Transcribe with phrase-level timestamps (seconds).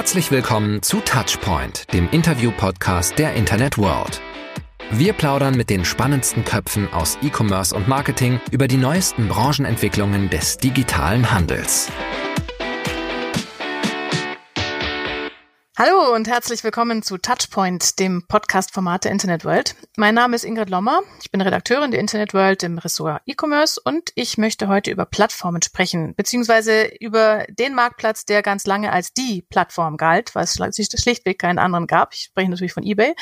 [0.00, 4.22] Herzlich willkommen zu Touchpoint, dem Interview-Podcast der Internet World.
[4.90, 10.56] Wir plaudern mit den spannendsten Köpfen aus E-Commerce und Marketing über die neuesten Branchenentwicklungen des
[10.56, 11.92] digitalen Handels.
[15.82, 19.76] Hallo und herzlich willkommen zu Touchpoint, dem Podcast-Format der Internet World.
[19.96, 21.00] Mein Name ist Ingrid Lommer.
[21.22, 25.62] Ich bin Redakteurin der Internet World im Ressort E-Commerce und ich möchte heute über Plattformen
[25.62, 31.38] sprechen, beziehungsweise über den Marktplatz, der ganz lange als die Plattform galt, weil es schlichtweg
[31.38, 32.12] keinen anderen gab.
[32.12, 33.14] Ich spreche natürlich von eBay.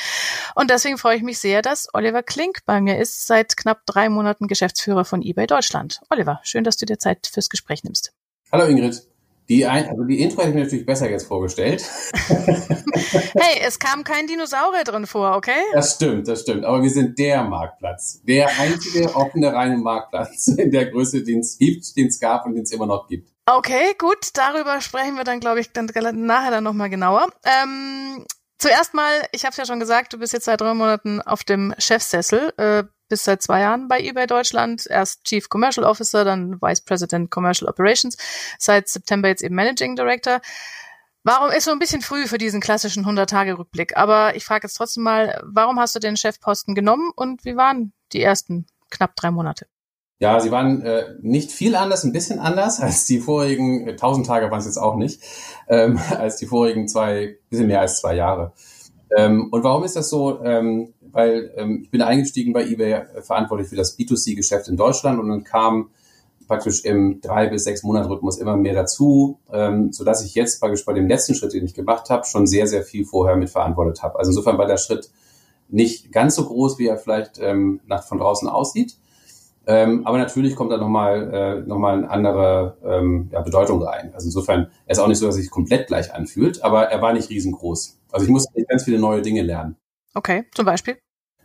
[0.53, 4.09] Und deswegen freue ich mich sehr, dass Oliver Klink bei mir ist, seit knapp drei
[4.09, 6.01] Monaten Geschäftsführer von eBay Deutschland.
[6.09, 8.11] Oliver, schön, dass du dir Zeit fürs Gespräch nimmst.
[8.51, 9.08] Hallo Ingrid.
[9.49, 11.83] Die, ein, also die Intro hätte ich mir natürlich besser jetzt vorgestellt.
[12.13, 15.59] hey, es kam kein Dinosaurier drin vor, okay?
[15.73, 16.65] Das stimmt, das stimmt.
[16.65, 18.21] Aber wir sind der Marktplatz.
[18.21, 22.53] Der einzige offene reine Marktplatz in der Größe, den es gibt, den es gab und
[22.53, 23.31] den es immer noch gibt.
[23.47, 24.29] Okay, gut.
[24.35, 27.29] Darüber sprechen wir dann, glaube ich, dann nachher dann nochmal genauer.
[27.43, 28.23] Ähm,
[28.59, 31.43] zuerst mal, ich habe es ja schon gesagt, du bist jetzt seit drei Monaten auf
[31.43, 32.53] dem Chefsessel.
[32.57, 34.85] Äh, bis seit zwei Jahren bei eBay Deutschland.
[34.87, 38.17] Erst Chief Commercial Officer, dann Vice President Commercial Operations.
[38.57, 40.39] Seit September jetzt eben Managing Director.
[41.23, 43.97] Warum ist so ein bisschen früh für diesen klassischen 100-Tage-Rückblick?
[43.97, 47.91] Aber ich frage jetzt trotzdem mal, warum hast du den Chefposten genommen und wie waren
[48.13, 49.67] die ersten knapp drei Monate?
[50.21, 54.27] Ja, sie waren äh, nicht viel anders, ein bisschen anders als die vorigen, äh, 1000
[54.27, 55.21] Tage waren es jetzt auch nicht,
[55.67, 58.53] ähm, als die vorigen zwei, bisschen mehr als zwei Jahre.
[59.15, 60.43] Ähm, und warum ist das so?
[60.43, 65.19] Ähm, weil ähm, ich bin eingestiegen bei eBay äh, verantwortlich für das B2C-Geschäft in Deutschland
[65.19, 65.89] und dann kam
[66.47, 70.59] praktisch im drei bis sechs Monat Rhythmus immer mehr dazu, ähm, so dass ich jetzt
[70.59, 73.49] praktisch bei dem letzten Schritt, den ich gemacht habe, schon sehr sehr viel vorher mit
[73.49, 74.17] verantwortet habe.
[74.17, 75.09] Also insofern war der Schritt
[75.69, 78.97] nicht ganz so groß, wie er vielleicht ähm, nach von draußen aussieht.
[79.67, 84.11] Ähm, aber natürlich kommt da nochmal äh, noch eine andere ähm, ja, Bedeutung rein.
[84.15, 87.03] Also insofern, er ist auch nicht so, dass er sich komplett gleich anfühlt, aber er
[87.03, 87.99] war nicht riesengroß.
[88.11, 89.75] Also ich musste ganz viele neue Dinge lernen.
[90.19, 90.97] Okay, zum Beispiel?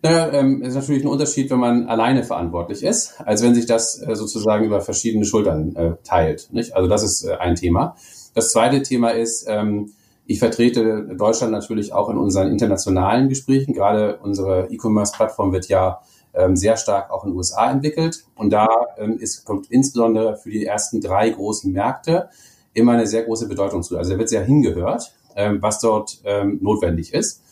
[0.02, 4.02] Naja, ähm, ist natürlich ein Unterschied, wenn man alleine verantwortlich ist, als wenn sich das
[4.02, 6.48] äh, sozusagen über verschiedene Schultern äh, teilt.
[6.50, 6.74] Nicht?
[6.74, 7.94] Also das ist äh, ein Thema.
[8.34, 9.92] Das zweite Thema ist, ähm,
[10.26, 13.74] ich vertrete Deutschland natürlich auch in unseren internationalen Gesprächen.
[13.74, 16.00] Gerade unsere E-Commerce-Plattform wird ja
[16.34, 18.24] ähm, sehr stark auch in den USA entwickelt.
[18.34, 18.66] Und da
[18.98, 22.28] ähm, ist, kommt insbesondere für die ersten drei großen Märkte
[22.72, 23.96] immer eine sehr große Bedeutung zu.
[23.96, 27.43] Also da wird sehr hingehört, ähm, was dort ähm, notwendig ist.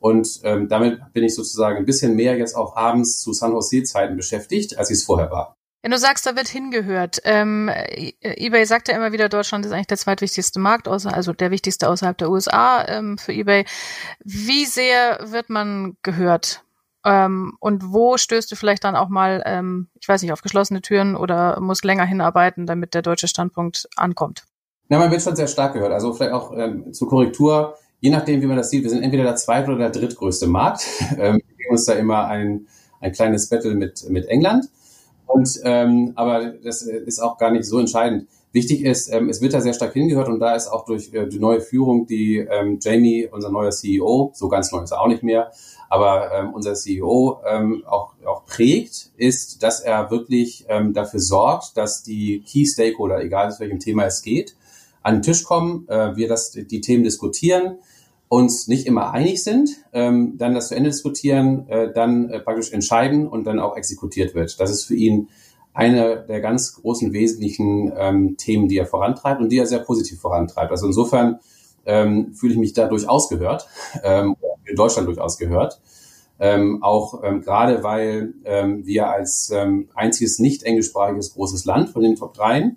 [0.00, 4.16] Und ähm, damit bin ich sozusagen ein bisschen mehr jetzt auch abends zu San Jose-Zeiten
[4.16, 5.54] beschäftigt, als ich es vorher war.
[5.82, 7.20] Wenn du sagst, da wird hingehört.
[7.24, 7.70] Ähm,
[8.20, 11.88] eBay sagt ja immer wieder, Deutschland ist eigentlich der zweitwichtigste Markt, außer, also der wichtigste
[11.88, 13.64] außerhalb der USA ähm, für eBay.
[14.22, 16.64] Wie sehr wird man gehört?
[17.04, 20.82] Ähm, und wo stößt du vielleicht dann auch mal, ähm, ich weiß nicht, auf geschlossene
[20.82, 24.44] Türen oder musst länger hinarbeiten, damit der deutsche Standpunkt ankommt?
[24.90, 25.92] Ja, man wird schon sehr stark gehört.
[25.92, 29.24] Also vielleicht auch ähm, zur Korrektur je nachdem, wie man das sieht, wir sind entweder
[29.24, 30.86] der zweite oder der drittgrößte Markt.
[31.18, 32.66] Ähm, wir geben uns da immer ein,
[33.00, 34.68] ein kleines Battle mit, mit England.
[35.26, 38.26] Und ähm, aber das ist auch gar nicht so entscheidend.
[38.52, 41.28] Wichtig ist, ähm, es wird da sehr stark hingehört und da ist auch durch äh,
[41.28, 45.06] die neue Führung, die ähm, Jamie, unser neuer CEO, so ganz neu ist er auch
[45.06, 45.52] nicht mehr,
[45.88, 51.76] aber ähm, unser CEO ähm, auch, auch prägt, ist, dass er wirklich ähm, dafür sorgt,
[51.76, 54.56] dass die Key Stakeholder, egal aus welchem Thema es geht,
[55.02, 57.78] an den Tisch kommen, äh, wir das, die Themen diskutieren,
[58.30, 62.72] uns nicht immer einig sind, ähm, dann das zu Ende diskutieren, äh, dann äh, praktisch
[62.72, 64.60] entscheiden und dann auch exekutiert wird.
[64.60, 65.28] Das ist für ihn
[65.72, 70.20] eine der ganz großen wesentlichen ähm, Themen, die er vorantreibt und die er sehr positiv
[70.20, 70.70] vorantreibt.
[70.70, 71.40] Also insofern
[71.84, 73.66] ähm, fühle ich mich da durchaus gehört,
[74.04, 75.80] ähm, in Deutschland durchaus gehört.
[76.38, 82.02] Ähm, auch ähm, gerade weil ähm, wir als ähm, einziges nicht englischsprachiges großes Land von
[82.02, 82.76] den Top 3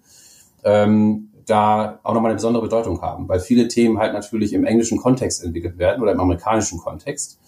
[0.63, 4.97] ähm, da auch nochmal eine besondere Bedeutung haben, weil viele Themen halt natürlich im englischen
[4.97, 7.39] Kontext entwickelt werden oder im amerikanischen Kontext.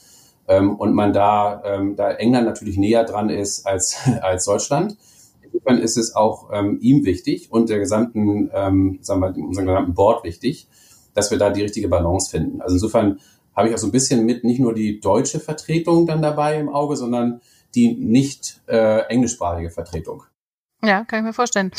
[0.48, 4.98] Ähm, und man da, ähm, da England natürlich näher dran ist als, als Deutschland.
[5.42, 9.94] Insofern ist es auch ähm, ihm wichtig und der gesamten, ähm, sagen wir, unserem gesamten
[9.94, 10.68] Board wichtig,
[11.14, 12.62] dass wir da die richtige Balance finden.
[12.62, 13.20] Also insofern
[13.56, 16.70] habe ich auch so ein bisschen mit nicht nur die deutsche Vertretung dann dabei im
[16.70, 17.42] Auge, sondern
[17.74, 20.24] die nicht äh, englischsprachige Vertretung.
[20.84, 21.72] Ja, kann ich mir vorstellen.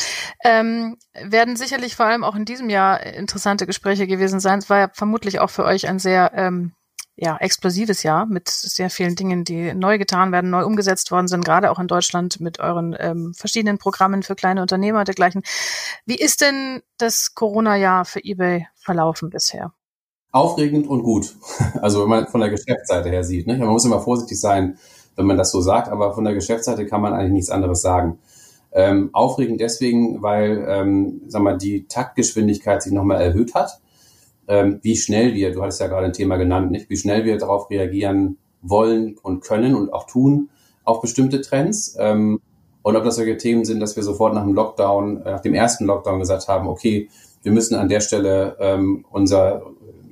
[0.42, 4.58] Ähm, werden sicherlich vor allem auch in diesem Jahr interessante Gespräche gewesen sein.
[4.58, 6.72] Es war ja vermutlich auch für euch ein sehr ähm,
[7.16, 11.44] ja, explosives Jahr mit sehr vielen Dingen, die neu getan werden, neu umgesetzt worden sind,
[11.44, 15.42] gerade auch in Deutschland mit euren ähm, verschiedenen Programmen für kleine Unternehmer und dergleichen.
[16.04, 19.72] Wie ist denn das Corona-Jahr für eBay verlaufen bisher?
[20.30, 21.34] Aufregend und gut.
[21.80, 23.46] Also wenn man von der Geschäftsseite her sieht.
[23.46, 23.56] Ne?
[23.56, 24.78] Man muss immer vorsichtig sein,
[25.14, 28.18] wenn man das so sagt, aber von der Geschäftsseite kann man eigentlich nichts anderes sagen.
[28.78, 33.80] Ähm, aufregend deswegen, weil ähm, sag mal, die Taktgeschwindigkeit sich nochmal erhöht hat.
[34.48, 37.38] ähm, wie schnell wir, du hattest ja gerade ein Thema genannt, nicht, wie schnell wir
[37.38, 40.50] darauf reagieren wollen und können und auch tun
[40.84, 41.96] auf bestimmte Trends.
[41.98, 42.40] Ähm,
[42.82, 45.54] und ob das solche Themen sind, dass wir sofort nach dem Lockdown, äh, nach dem
[45.54, 47.08] ersten Lockdown gesagt haben, okay,
[47.42, 49.62] wir müssen an der Stelle ähm, unser,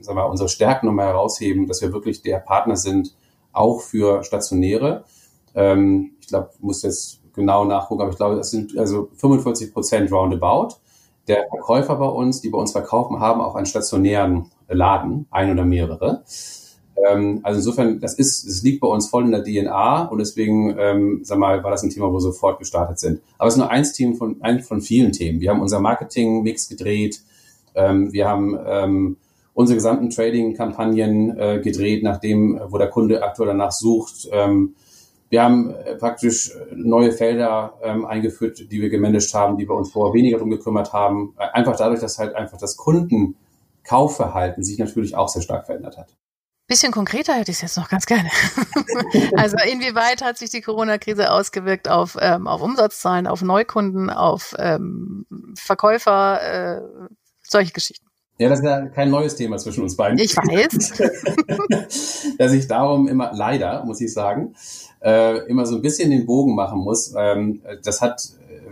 [0.01, 3.15] sagen wir, unsere Stärken nochmal herausheben, dass wir wirklich der Partner sind,
[3.53, 5.05] auch für Stationäre.
[5.55, 10.13] Ähm, ich glaube, muss jetzt genau nachgucken, aber ich glaube, das sind also 45 Prozent
[10.13, 10.77] roundabout
[11.29, 15.65] der Verkäufer bei uns, die bei uns verkaufen, haben auch einen stationären Laden, ein oder
[15.65, 16.23] mehrere.
[16.97, 20.77] Ähm, also insofern, das ist, es liegt bei uns voll in der DNA und deswegen,
[20.79, 23.21] ähm, sag mal, war das ein Thema, wo wir sofort gestartet sind.
[23.39, 25.41] Aber es ist nur eins Team von, ein von vielen Themen.
[25.41, 27.23] Wir haben unser Marketing-Mix gedreht.
[27.75, 29.17] Ähm, wir haben ähm,
[29.55, 34.29] unsere gesamten Trading-Kampagnen äh, gedreht, nachdem, wo der Kunde aktuell danach sucht.
[34.31, 34.75] Ähm,
[35.35, 39.91] wir haben äh, praktisch neue Felder ähm, eingeführt, die wir gemanagt haben, die wir uns
[39.91, 41.35] vorher weniger darum gekümmert haben.
[41.37, 46.15] Äh, einfach dadurch, dass halt einfach das Kundenkaufverhalten sich natürlich auch sehr stark verändert hat.
[46.69, 48.31] Bisschen konkreter hätte ich es jetzt noch ganz gerne.
[49.37, 55.27] also inwieweit hat sich die Corona-Krise ausgewirkt auf, ähm, auf Umsatzzahlen, auf Neukunden, auf ähm,
[55.57, 56.81] Verkäufer, äh,
[57.43, 58.07] solche Geschichten?
[58.39, 60.19] Ja, das ist ja kein neues Thema zwischen uns beiden.
[60.19, 61.03] Ich weiß.
[62.39, 64.55] dass ich darum immer, leider, muss ich sagen,
[65.05, 67.15] äh, immer so ein bisschen den Bogen machen muss.
[67.17, 68.23] Ähm, das hat,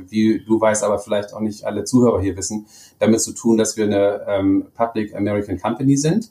[0.08, 2.66] wie du weißt, aber vielleicht auch nicht alle Zuhörer hier wissen,
[2.98, 6.30] damit zu tun, dass wir eine ähm, Public American Company sind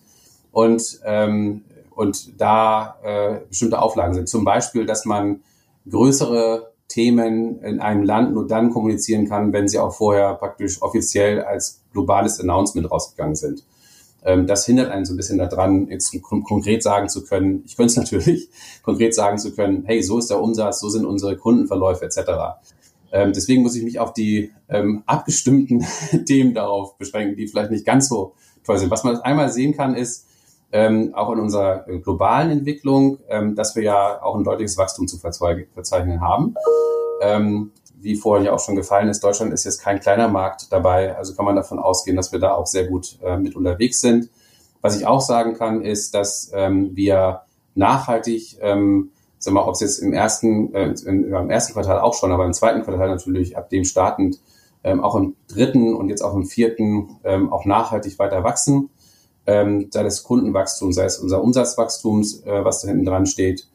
[0.52, 1.64] und, ähm,
[1.96, 4.28] und da äh, bestimmte Auflagen sind.
[4.28, 5.42] Zum Beispiel, dass man
[5.90, 11.42] größere Themen in einem Land nur dann kommunizieren kann, wenn sie auch vorher praktisch offiziell
[11.42, 13.64] als globales Announcement rausgegangen sind.
[14.24, 17.92] Ähm, das hindert einen so ein bisschen daran, jetzt konkret sagen zu können, ich könnte
[17.92, 18.50] es natürlich,
[18.84, 22.60] konkret sagen zu können, hey, so ist der Umsatz, so sind unsere Kundenverläufe etc.
[23.12, 25.86] Ähm, deswegen muss ich mich auf die ähm, abgestimmten
[26.26, 28.34] Themen darauf beschränken, die vielleicht nicht ganz so
[28.64, 28.92] toll sind.
[28.92, 30.28] Was man einmal sehen kann, ist,
[30.72, 35.18] ähm, auch in unserer globalen Entwicklung, ähm, dass wir ja auch ein deutliches Wachstum zu
[35.18, 36.56] verzeichnen haben.
[38.02, 41.36] Wie vorhin ja auch schon gefallen ist, Deutschland ist jetzt kein kleiner Markt dabei, also
[41.36, 44.30] kann man davon ausgehen, dass wir da auch sehr gut äh, mit unterwegs sind.
[44.82, 47.42] Was ich auch sagen kann, ist, dass ähm, wir
[47.76, 52.16] nachhaltig, ähm, sag mal, ob es jetzt im ersten, äh, in, im ersten Quartal auch
[52.16, 54.40] schon, aber im zweiten Quartal natürlich ab dem startend,
[54.84, 58.90] ähm, auch im dritten und jetzt auch im vierten ähm, auch nachhaltig weiter wachsen,
[59.46, 63.68] ähm, sei es Kundenwachstum, sei es unser Umsatzwachstums, äh, was da hinten dran steht.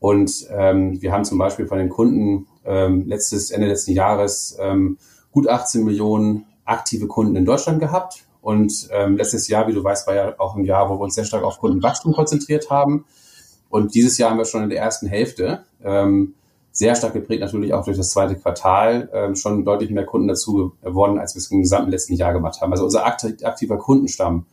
[0.00, 4.98] Und ähm, wir haben zum Beispiel von den Kunden ähm, letztes, Ende letzten Jahres ähm,
[5.32, 8.24] gut 18 Millionen aktive Kunden in Deutschland gehabt.
[8.40, 11.14] Und ähm, letztes Jahr, wie du weißt, war ja auch ein Jahr, wo wir uns
[11.14, 13.04] sehr stark auf Kundenwachstum konzentriert haben.
[13.68, 16.34] Und dieses Jahr haben wir schon in der ersten Hälfte, ähm,
[16.70, 20.72] sehr stark geprägt natürlich auch durch das zweite Quartal, ähm, schon deutlich mehr Kunden dazu
[20.82, 22.70] gewonnen, als wir es im gesamten letzten Jahr gemacht haben.
[22.70, 24.46] Also unser aktiver Kundenstamm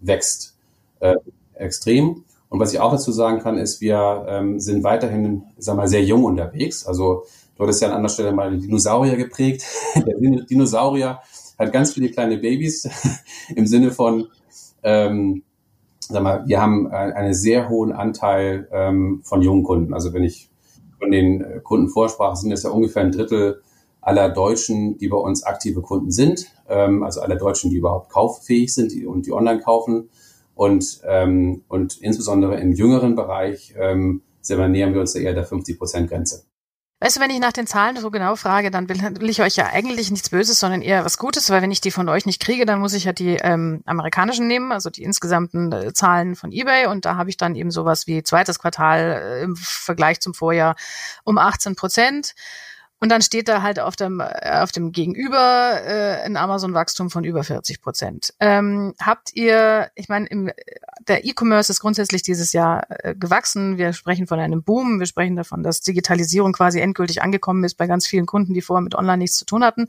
[0.00, 0.56] wächst
[1.00, 1.16] äh,
[1.54, 2.24] extrem.
[2.48, 6.04] Und was ich auch dazu sagen kann, ist, wir ähm, sind weiterhin, sag mal, sehr
[6.04, 6.86] jung unterwegs.
[6.86, 7.24] Also
[7.62, 9.64] Du hattest ja an anderer Stelle mal den Dinosaurier geprägt.
[9.94, 11.20] Der Dinosaurier
[11.56, 12.90] hat ganz viele kleine Babys
[13.54, 14.26] im Sinne von,
[14.82, 15.44] ähm,
[16.00, 19.94] sag mal, wir haben einen sehr hohen Anteil ähm, von jungen Kunden.
[19.94, 20.50] Also wenn ich
[20.98, 23.62] von den Kunden vorsprach, sind das ja ungefähr ein Drittel
[24.00, 26.46] aller Deutschen, die bei uns aktive Kunden sind.
[26.68, 30.10] Ähm, also aller Deutschen, die überhaupt kauffähig sind und die online kaufen.
[30.56, 36.42] Und, ähm, und insbesondere im jüngeren Bereich ähm, nähern wir uns eher der 50-Prozent-Grenze.
[37.02, 39.56] Weißt du, wenn ich nach den Zahlen so genau frage, dann will, will, ich euch
[39.56, 42.40] ja eigentlich nichts Böses, sondern eher was Gutes, weil wenn ich die von euch nicht
[42.40, 46.52] kriege, dann muss ich ja die ähm, amerikanischen nehmen, also die insgesamten äh, Zahlen von
[46.52, 50.32] eBay und da habe ich dann eben sowas wie zweites Quartal äh, im Vergleich zum
[50.32, 50.76] Vorjahr
[51.24, 52.36] um 18 Prozent.
[53.02, 57.24] Und dann steht da halt auf dem, äh, auf dem Gegenüber äh, ein Amazon-Wachstum von
[57.24, 58.32] über 40 Prozent.
[58.38, 60.52] Ähm, habt ihr, ich meine, im,
[61.08, 63.76] der E-Commerce ist grundsätzlich dieses Jahr äh, gewachsen.
[63.76, 65.00] Wir sprechen von einem Boom.
[65.00, 68.82] Wir sprechen davon, dass Digitalisierung quasi endgültig angekommen ist bei ganz vielen Kunden, die vorher
[68.82, 69.88] mit Online nichts zu tun hatten.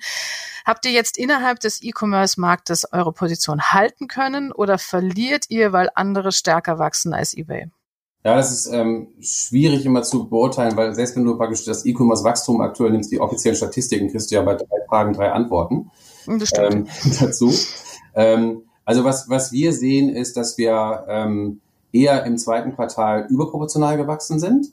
[0.66, 6.32] Habt ihr jetzt innerhalb des E-Commerce-Marktes eure Position halten können oder verliert ihr, weil andere
[6.32, 7.70] stärker wachsen als eBay?
[8.26, 12.62] Ja, das ist ähm, schwierig immer zu beurteilen, weil selbst wenn du praktisch das E-Commerce-Wachstum
[12.62, 15.92] aktuell nimmst, die offiziellen Statistiken, kriegst du ja bei drei Fragen drei Antworten
[16.28, 16.88] ähm,
[17.20, 17.52] dazu.
[18.16, 21.60] Ähm, also was, was wir sehen, ist, dass wir ähm,
[21.92, 24.68] eher im zweiten Quartal überproportional gewachsen sind.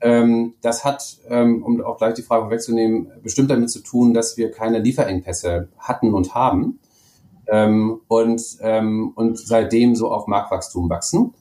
[0.00, 4.36] Ähm, das hat, ähm, um auch gleich die Frage wegzunehmen, bestimmt damit zu tun, dass
[4.36, 6.80] wir keine Lieferengpässe hatten und haben
[7.46, 11.32] ähm, und, ähm, und seitdem so auf Marktwachstum wachsen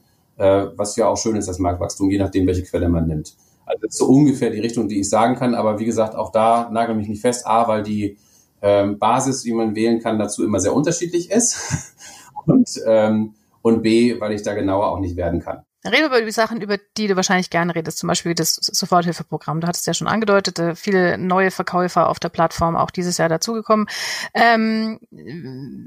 [0.42, 3.36] äh, was ja auch schön ist, das Marktwachstum, je nachdem, welche Quelle man nimmt.
[3.66, 6.32] Also das ist so ungefähr die Richtung, die ich sagen kann, aber wie gesagt, auch
[6.32, 8.18] da nagel mich nicht fest, A, weil die
[8.62, 11.94] ähm, Basis, wie man wählen kann, dazu immer sehr unterschiedlich ist
[12.46, 15.62] und, ähm, und B, weil ich da genauer auch nicht werden kann.
[15.84, 18.56] Dann reden wir über die Sachen, über die du wahrscheinlich gerne redest, zum Beispiel das
[18.56, 19.62] Soforthilfeprogramm.
[19.62, 23.30] Du hattest ja schon angedeutet, äh, viele neue Verkäufer auf der Plattform auch dieses Jahr
[23.30, 23.88] dazugekommen.
[24.34, 25.00] Ähm,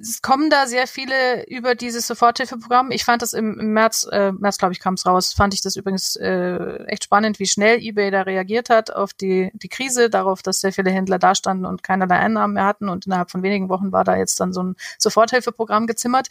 [0.00, 2.90] es kommen da sehr viele über dieses Soforthilfeprogramm.
[2.90, 5.76] Ich fand das im, März, äh, März glaube ich, kam es raus, fand ich das
[5.76, 10.42] übrigens äh, echt spannend, wie schnell eBay da reagiert hat auf die, die Krise, darauf,
[10.42, 13.92] dass sehr viele Händler dastanden und keinerlei Einnahmen mehr hatten und innerhalb von wenigen Wochen
[13.92, 16.28] war da jetzt dann so ein Soforthilfeprogramm gezimmert.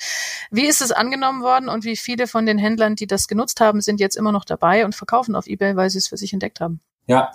[0.51, 3.59] Wie ist es angenommen worden und wie viele von den Händlern, die das genutzt genutzt
[3.61, 6.33] haben, sind jetzt immer noch dabei und verkaufen auf eBay, weil sie es für sich
[6.33, 6.79] entdeckt haben?
[7.07, 7.31] Ja,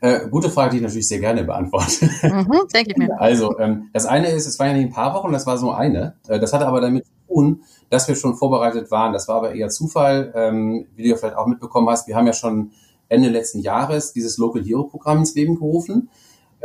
[0.00, 2.06] äh, gute Frage, die ich natürlich sehr gerne beantworte.
[2.22, 3.10] Mhm, denke ich mir.
[3.18, 5.72] Also, ähm, das eine ist, es war ja nicht ein paar Wochen, das war so
[5.72, 6.14] eine.
[6.26, 9.12] Äh, das hatte aber damit zu tun, dass wir schon vorbereitet waren.
[9.12, 12.08] Das war aber eher Zufall, ähm, wie du ja vielleicht auch mitbekommen hast.
[12.08, 12.70] Wir haben ja schon
[13.08, 16.08] Ende letzten Jahres dieses Local Hero Programm ins Leben gerufen.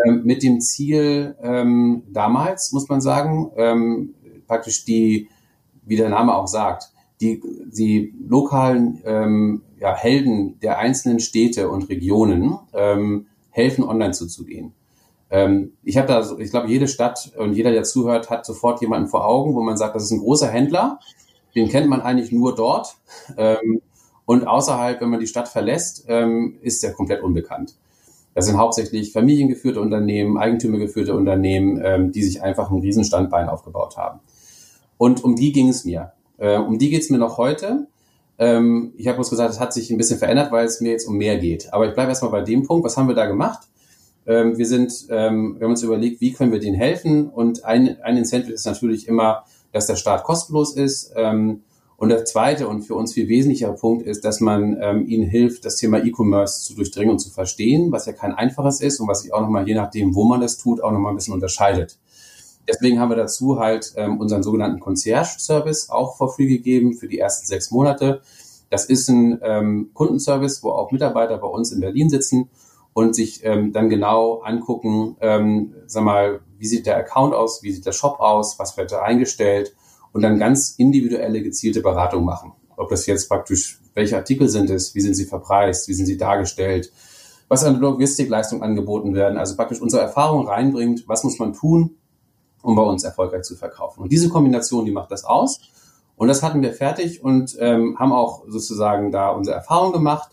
[0.05, 4.13] Ähm, mit dem Ziel, ähm, damals, muss man sagen, ähm,
[4.45, 5.29] praktisch die,
[5.85, 11.89] wie der Name auch sagt, die, die lokalen ähm, ja, Helden der einzelnen Städte und
[11.89, 14.73] Regionen ähm, helfen, online zuzugehen.
[15.29, 18.81] Ähm, ich habe da, so, ich glaube, jede Stadt und jeder, der zuhört, hat sofort
[18.81, 20.99] jemanden vor Augen, wo man sagt, das ist ein großer Händler,
[21.55, 22.97] den kennt man eigentlich nur dort.
[23.37, 23.81] Ähm,
[24.25, 27.75] und außerhalb, wenn man die Stadt verlässt, ähm, ist er komplett unbekannt.
[28.33, 34.19] Das sind hauptsächlich familiengeführte Unternehmen, eigentümergeführte Unternehmen, ähm, die sich einfach ein Riesenstandbein aufgebaut haben.
[34.97, 36.11] Und um die ging es mir.
[36.37, 37.87] Äh, um die geht's mir noch heute.
[38.37, 41.07] Ähm, ich habe uns gesagt, es hat sich ein bisschen verändert, weil es mir jetzt
[41.07, 41.73] um mehr geht.
[41.73, 42.85] Aber ich bleibe erstmal bei dem Punkt.
[42.85, 43.67] Was haben wir da gemacht?
[44.27, 47.29] Ähm, wir sind, ähm, wir haben uns überlegt, wie können wir denen helfen?
[47.29, 51.13] Und ein, ein Incentive ist natürlich immer, dass der Start kostenlos ist.
[51.15, 51.61] Ähm,
[51.97, 55.63] und der zweite und für uns viel wesentlicher Punkt ist, dass man ähm, ihnen hilft,
[55.63, 59.21] das Thema E-Commerce zu durchdringen und zu verstehen, was ja kein einfaches ist und was
[59.21, 61.97] sich auch nochmal, je nachdem, wo man das tut, auch nochmal ein bisschen unterscheidet.
[62.67, 67.19] Deswegen haben wir dazu halt ähm, unseren sogenannten Concierge-Service auch vor free gegeben für die
[67.19, 68.21] ersten sechs Monate.
[68.69, 72.49] Das ist ein ähm, Kundenservice, wo auch Mitarbeiter bei uns in Berlin sitzen
[72.93, 77.71] und sich ähm, dann genau angucken, ähm, sag mal, wie sieht der Account aus, wie
[77.71, 79.75] sieht der Shop aus, was wird da eingestellt
[80.13, 82.53] und dann ganz individuelle gezielte Beratung machen.
[82.77, 86.17] Ob das jetzt praktisch, welche Artikel sind es, wie sind sie verpreist, wie sind sie
[86.17, 86.91] dargestellt,
[87.47, 91.97] was an Logistikleistung angeboten werden, also praktisch unsere Erfahrung reinbringt, was muss man tun,
[92.65, 94.01] um bei uns erfolgreich zu verkaufen.
[94.01, 95.59] Und diese Kombination, die macht das aus.
[96.17, 100.31] Und das hatten wir fertig und ähm, haben auch sozusagen da unsere Erfahrung gemacht,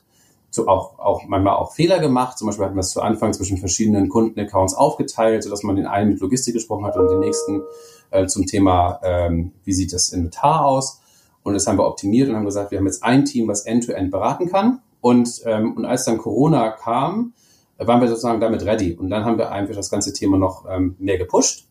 [0.51, 2.39] so auch, auch manchmal auch Fehler gemacht.
[2.39, 6.11] Zum Beispiel hatten wir es zu Anfang zwischen verschiedenen Kundenaccounts aufgeteilt, sodass man den einen
[6.11, 7.63] mit Logistik gesprochen hat und den nächsten
[8.11, 11.01] äh, zum Thema, ähm, wie sieht das Inventar aus.
[11.43, 14.07] Und das haben wir optimiert und haben gesagt, wir haben jetzt ein Team, was end-to-end
[14.07, 14.81] -End beraten kann.
[15.01, 17.35] Und, ähm, und als dann Corona kam,
[17.79, 18.95] waren wir sozusagen damit ready.
[18.95, 21.67] Und dann haben wir einfach das ganze Thema noch ähm, mehr gepusht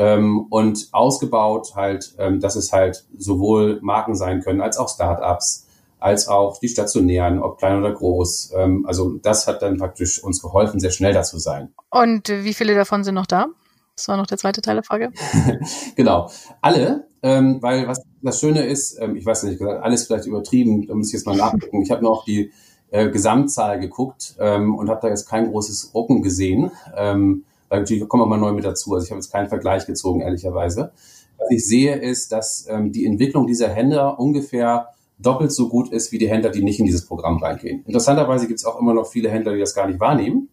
[0.00, 5.66] ähm, und ausgebaut halt, ähm, dass es halt sowohl Marken sein können als auch Startups,
[5.98, 8.54] als auch die stationären, ob klein oder groß.
[8.56, 11.74] Ähm, also das hat dann praktisch uns geholfen, sehr schnell da zu sein.
[11.90, 13.48] Und wie viele davon sind noch da?
[13.94, 15.10] Das war noch der zweite Teil der Frage.
[15.96, 16.30] genau,
[16.62, 20.94] alle, ähm, weil was das Schöne ist, ähm, ich weiß nicht, alles vielleicht übertrieben, da
[20.94, 21.82] muss ich jetzt mal nachgucken.
[21.82, 22.52] Ich habe noch die
[22.90, 26.70] äh, Gesamtzahl geguckt ähm, und habe da jetzt kein großes Rucken gesehen.
[27.70, 28.94] Ähm, weil natürlich kommen mal neu mit dazu.
[28.94, 30.92] Also ich habe jetzt keinen Vergleich gezogen, ehrlicherweise.
[31.38, 36.12] Was ich sehe, ist, dass ähm, die Entwicklung dieser Händler ungefähr doppelt so gut ist
[36.12, 37.84] wie die Händler, die nicht in dieses Programm reingehen.
[37.86, 40.48] Interessanterweise gibt es auch immer noch viele Händler, die das gar nicht wahrnehmen,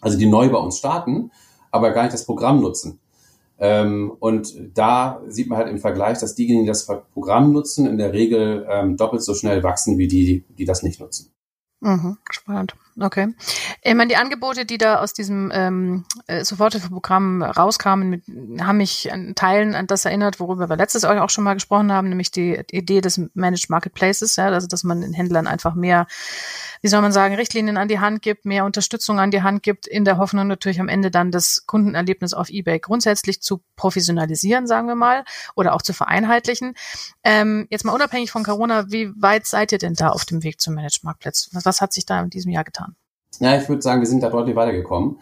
[0.00, 1.30] also die neu bei uns starten,
[1.70, 2.98] aber gar nicht das Programm nutzen.
[3.58, 7.96] Ähm, und da sieht man halt im Vergleich, dass diejenigen, die das Programm nutzen, in
[7.96, 11.32] der Regel ähm, doppelt so schnell wachsen wie die, die das nicht nutzen.
[11.80, 12.74] Mhm, spannend.
[13.00, 13.34] Okay.
[13.82, 18.24] Ich meine, die Angebote, die da aus diesem ähm, äh, Soforthilfeprogramm rauskamen, mit,
[18.60, 21.90] haben mich an Teilen an das erinnert, worüber wir letztes Jahr auch schon mal gesprochen
[21.90, 26.06] haben, nämlich die Idee des Managed Marketplaces, ja, also dass man den Händlern einfach mehr
[26.82, 29.86] wie soll man sagen, Richtlinien an die Hand gibt, mehr Unterstützung an die Hand gibt,
[29.86, 34.88] in der Hoffnung natürlich am Ende dann das Kundenerlebnis auf eBay grundsätzlich zu professionalisieren, sagen
[34.88, 36.74] wir mal, oder auch zu vereinheitlichen.
[37.22, 40.60] Ähm, jetzt mal unabhängig von Corona, wie weit seid ihr denn da auf dem Weg
[40.60, 41.50] zum Managed Marktplatz?
[41.52, 42.81] Was, was hat sich da in diesem Jahr getan?
[43.42, 45.18] Ja, ich würde sagen, wir sind da deutlich weitergekommen.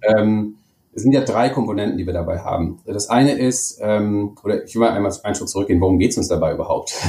[0.00, 0.58] Ähm,
[0.94, 2.78] es sind ja drei Komponenten, die wir dabei haben.
[2.86, 6.16] Das eine ist, ähm, oder ich will mal einmal einen Schritt zurückgehen, worum geht es
[6.16, 6.94] uns dabei überhaupt?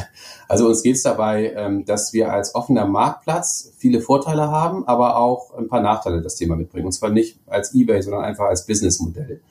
[0.48, 5.18] Also uns geht es dabei, ähm, dass wir als offener Marktplatz viele Vorteile haben, aber
[5.18, 6.86] auch ein paar Nachteile das Thema mitbringen.
[6.86, 9.42] Und zwar nicht als eBay, sondern einfach als Businessmodell.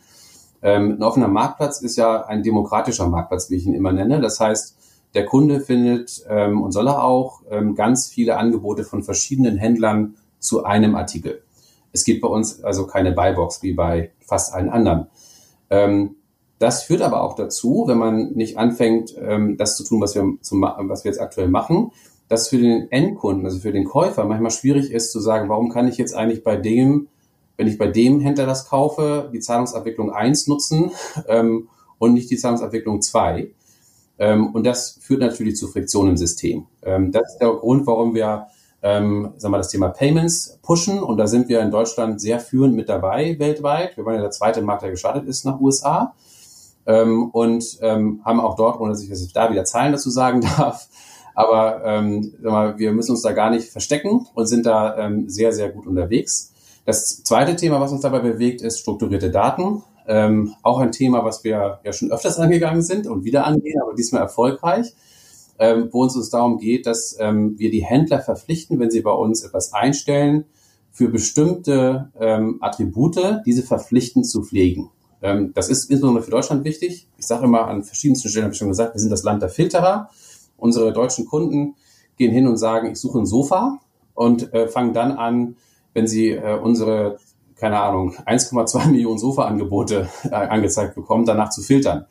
[0.63, 4.21] Ähm, ein offener Marktplatz ist ja ein demokratischer Marktplatz, wie ich ihn immer nenne.
[4.21, 4.77] Das heißt,
[5.15, 10.15] der Kunde findet ähm, und soll er auch ähm, ganz viele Angebote von verschiedenen Händlern
[10.45, 11.43] zu einem Artikel.
[11.93, 15.07] Es gibt bei uns also keine Buybox wie bei fast allen anderen.
[15.71, 16.17] Ähm,
[16.61, 20.25] Das führt aber auch dazu, wenn man nicht anfängt, ähm, das zu tun, was wir,
[20.41, 21.91] zum, was wir jetzt aktuell machen,
[22.29, 25.89] dass für den Endkunden, also für den Käufer, manchmal schwierig ist zu sagen, warum kann
[25.89, 27.09] ich jetzt eigentlich bei dem,
[27.57, 30.93] wenn ich bei dem Händler das kaufe, die Zahlungsabwicklung 1 nutzen
[31.29, 33.51] ähm, und nicht die Zahlungsabwicklung 2.
[34.19, 36.67] Ähm, und das führt natürlich zu Friktion im System.
[36.83, 38.47] Ähm, das ist der Grund, warum wir
[38.85, 41.03] ähm, sagen wir, das Thema Payments pushen.
[41.03, 43.97] Und da sind wir in Deutschland sehr führend mit dabei weltweit.
[43.97, 46.15] Wir waren ja der zweite Markt, der gestartet ist nach USA.
[46.87, 50.87] Ähm, und ähm, haben auch dort, ohne dass ich da wieder Zahlen dazu sagen darf,
[51.35, 55.31] aber ähm, sag mal, wir müssen uns da gar nicht verstecken und sind da ähm,
[55.31, 56.53] sehr, sehr gut unterwegs.
[56.85, 59.83] Das zweite Thema, was uns dabei bewegt, ist strukturierte Daten.
[60.07, 63.95] Ähm, auch ein Thema, was wir ja schon öfters angegangen sind und wieder angehen, aber
[63.95, 64.95] diesmal erfolgreich,
[65.59, 69.13] ähm, wo uns es darum geht, dass ähm, wir die Händler verpflichten, wenn sie bei
[69.13, 70.45] uns etwas einstellen,
[70.91, 74.91] für bestimmte ähm, Attribute diese verpflichtend zu pflegen.
[75.23, 77.09] Ähm, das ist insbesondere für Deutschland wichtig.
[77.19, 79.49] Ich sage immer an verschiedensten Stellen, habe ich schon gesagt, wir sind das Land der
[79.49, 80.11] Filterer.
[80.57, 81.75] Unsere deutschen Kunden
[82.17, 83.81] gehen hin und sagen, ich suche ein Sofa
[84.15, 85.57] und äh, fangen dann an,
[85.95, 87.19] wenn sie äh, unsere,
[87.57, 92.07] keine Ahnung, 1,2 Millionen Sofa-Angebote äh, angezeigt bekommen, danach zu filtern.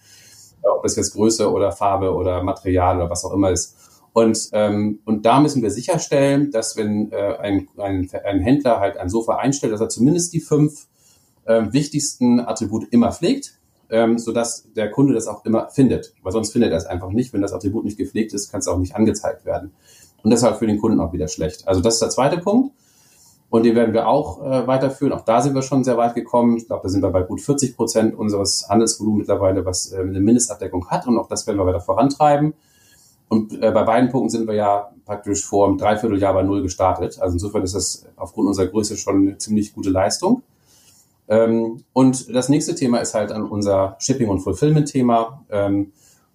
[0.63, 3.77] Ob das jetzt Größe oder Farbe oder Material oder was auch immer ist.
[4.13, 8.97] Und, ähm, und da müssen wir sicherstellen, dass wenn äh, ein, ein, ein Händler halt
[8.97, 10.87] ein Sofa einstellt, dass er zumindest die fünf
[11.45, 16.13] äh, wichtigsten Attribute immer pflegt, ähm, sodass der Kunde das auch immer findet.
[16.21, 17.33] Weil sonst findet er es einfach nicht.
[17.33, 19.71] Wenn das Attribut nicht gepflegt ist, kann es auch nicht angezeigt werden.
[20.23, 21.67] Und halt für den Kunden auch wieder schlecht.
[21.67, 22.73] Also das ist der zweite Punkt.
[23.53, 25.13] Und den werden wir auch äh, weiterführen.
[25.13, 26.57] Auch da sind wir schon sehr weit gekommen.
[26.57, 30.19] Ich glaube, da sind wir bei gut 40 Prozent unseres Handelsvolumens mittlerweile, was äh, eine
[30.21, 31.05] Mindestabdeckung hat.
[31.05, 32.55] Und auch das werden wir weiter vorantreiben.
[33.29, 37.19] Und äh, bei beiden Punkten sind wir ja praktisch vor einem Dreivierteljahr bei Null gestartet.
[37.21, 40.41] Also insofern ist das aufgrund unserer Größe schon eine ziemlich gute Leistung.
[41.27, 45.91] Ähm, und das nächste Thema ist halt an unser Shipping- und Fulfillment-Thema, ähm,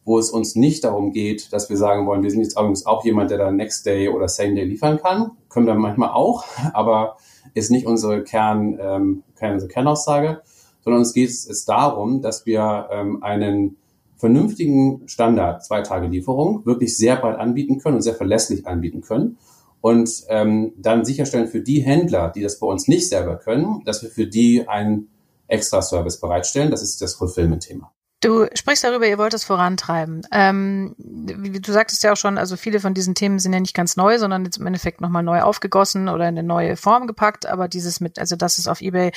[0.09, 3.05] wo es uns nicht darum geht, dass wir sagen wollen, wir sind jetzt übrigens auch
[3.05, 5.33] jemand, der da Next Day oder Same Day liefern kann.
[5.51, 7.19] Können wir manchmal auch, aber
[7.55, 10.41] ist nicht unsere Kern, ähm, unsere Kernaussage,
[10.81, 13.77] sondern uns geht es darum, dass wir ähm, einen
[14.17, 19.37] vernünftigen Standard, zwei Tage Lieferung, wirklich sehr breit anbieten können und sehr verlässlich anbieten können
[19.81, 24.03] und ähm, dann sicherstellen für die Händler, die das bei uns nicht selber können, dass
[24.03, 25.09] wir für die einen
[25.47, 26.71] Extra-Service bereitstellen.
[26.71, 27.93] Das ist das Fulfillment-Thema.
[28.21, 30.23] Du sprichst darüber, ihr wollt es vorantreiben.
[30.33, 33.97] Ähm, du sagtest ja auch schon, also viele von diesen Themen sind ja nicht ganz
[33.97, 37.47] neu, sondern jetzt im Endeffekt nochmal neu aufgegossen oder in eine neue Form gepackt.
[37.47, 39.13] Aber dieses mit, also dass es auf eBay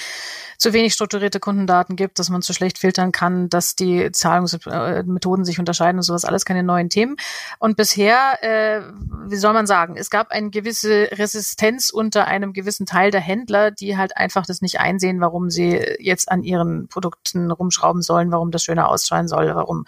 [0.59, 5.57] zu wenig strukturierte Kundendaten gibt, dass man zu schlecht filtern kann, dass die Zahlungsmethoden sich
[5.57, 7.15] unterscheiden und sowas, alles keine neuen Themen.
[7.57, 8.81] Und bisher, äh,
[9.25, 13.71] wie soll man sagen, es gab eine gewisse Resistenz unter einem gewissen Teil der Händler,
[13.71, 18.51] die halt einfach das nicht einsehen, warum sie jetzt an ihren Produkten rumschrauben sollen, warum
[18.51, 19.85] das schöner ausstrahlen soll, warum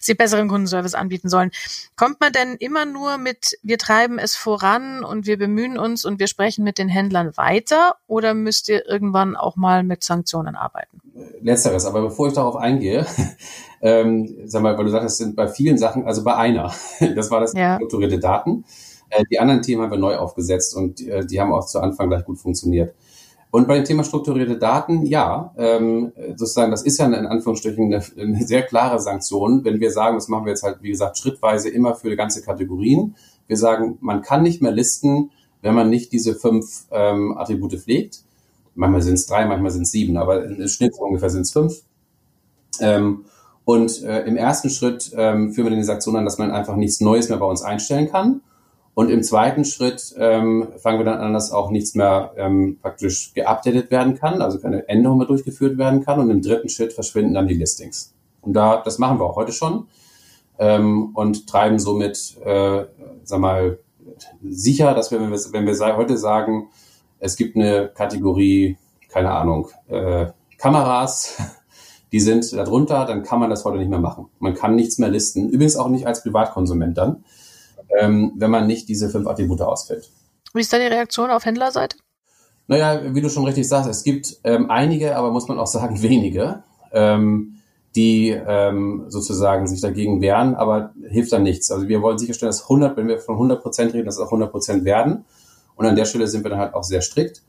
[0.00, 1.50] sie besseren Kundenservice anbieten sollen.
[1.96, 6.18] Kommt man denn immer nur mit, wir treiben es voran und wir bemühen uns und
[6.18, 11.00] wir sprechen mit den Händlern weiter oder müsst ihr irgendwann auch mal mit Sanktionen arbeiten?
[11.40, 13.06] Letzteres, aber bevor ich darauf eingehe,
[13.80, 16.72] ähm, sag mal, weil du sagst, es sind bei vielen Sachen, also bei einer,
[17.14, 17.76] das war das ja.
[17.76, 18.64] strukturierte Daten.
[19.10, 22.08] Äh, die anderen Themen haben wir neu aufgesetzt und äh, die haben auch zu Anfang
[22.08, 22.94] gleich gut funktioniert.
[23.56, 28.04] Und bei dem Thema strukturierte Daten, ja, ähm, sozusagen, das ist ja in Anführungsstrichen eine,
[28.18, 31.70] eine, sehr klare Sanktion, wenn wir sagen, das machen wir jetzt halt, wie gesagt, schrittweise
[31.70, 33.14] immer für ganze Kategorien.
[33.46, 35.30] Wir sagen, man kann nicht mehr listen,
[35.62, 38.24] wenn man nicht diese fünf ähm, Attribute pflegt.
[38.74, 41.80] Manchmal sind es drei, manchmal sind es sieben, aber im Schnitt ungefähr sind es fünf.
[42.80, 43.24] Ähm,
[43.64, 47.00] und äh, im ersten Schritt ähm, führen wir die Sanktion an, dass man einfach nichts
[47.00, 48.42] Neues mehr bei uns einstellen kann.
[48.96, 53.34] Und im zweiten Schritt ähm, fangen wir dann an, dass auch nichts mehr ähm, praktisch
[53.34, 56.18] geupdatet werden kann, also keine Änderung mehr durchgeführt werden kann.
[56.18, 58.14] Und im dritten Schritt verschwinden dann die Listings.
[58.40, 59.86] Und da, das machen wir auch heute schon
[60.58, 62.86] ähm, und treiben somit, äh,
[63.22, 63.78] sag mal,
[64.42, 66.70] sicher, dass wir, wenn wir, wenn wir heute sagen,
[67.18, 68.78] es gibt eine Kategorie,
[69.10, 71.36] keine Ahnung, äh, Kameras,
[72.12, 74.30] die sind darunter, dann kann man das heute nicht mehr machen.
[74.38, 75.50] Man kann nichts mehr listen.
[75.50, 77.24] Übrigens auch nicht als Privatkonsument dann
[77.98, 80.10] ähm, wenn man nicht diese fünf Attribute ausfällt.
[80.54, 81.96] Wie ist da die Reaktion auf Händlerseite?
[82.68, 86.02] Naja, wie du schon richtig sagst, es gibt ähm, einige, aber muss man auch sagen
[86.02, 87.56] wenige, ähm,
[87.94, 91.70] die ähm, sozusagen sich dagegen wehren, aber hilft dann nichts.
[91.70, 94.26] Also wir wollen sicherstellen, dass 100, wenn wir von 100 Prozent reden, dass es auch
[94.26, 95.24] 100 Prozent werden.
[95.76, 97.42] Und an der Stelle sind wir dann halt auch sehr strikt.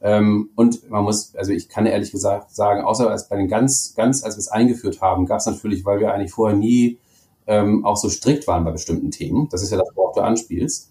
[0.00, 3.94] Ähm, und man muss, also ich kann ehrlich gesagt sagen, außer als bei den ganz,
[3.96, 6.98] ganz, als wir es eingeführt haben, gab es natürlich, weil wir eigentlich vorher nie
[7.46, 9.48] ähm, auch so strikt waren bei bestimmten Themen.
[9.50, 10.90] Das ist ja das, worauf du anspielst.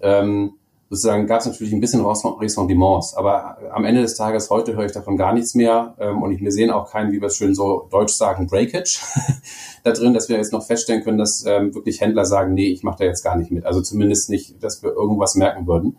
[0.00, 0.54] Ähm,
[0.88, 4.92] sozusagen gab es natürlich ein bisschen Ressentiments, aber am Ende des Tages, heute höre ich
[4.92, 7.54] davon gar nichts mehr ähm, und ich, wir sehen auch keinen, wie wir es schön
[7.54, 9.00] so deutsch sagen, Breakage
[9.84, 12.82] da drin, dass wir jetzt noch feststellen können, dass ähm, wirklich Händler sagen, nee, ich
[12.82, 13.64] mache da jetzt gar nicht mit.
[13.64, 15.96] Also zumindest nicht, dass wir irgendwas merken würden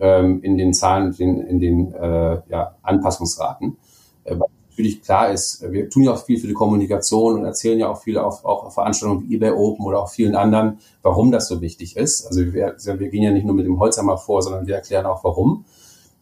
[0.00, 3.76] ähm, in den Zahlen, in, in den äh, ja, Anpassungsraten.
[4.24, 4.36] Äh,
[4.76, 8.02] natürlich klar ist, wir tun ja auch viel für die Kommunikation und erzählen ja auch
[8.02, 11.62] viel auf, auch auf Veranstaltungen wie eBay Open oder auch vielen anderen, warum das so
[11.62, 12.26] wichtig ist.
[12.26, 15.24] Also wir, wir gehen ja nicht nur mit dem Holzhammer vor, sondern wir erklären auch
[15.24, 15.64] warum.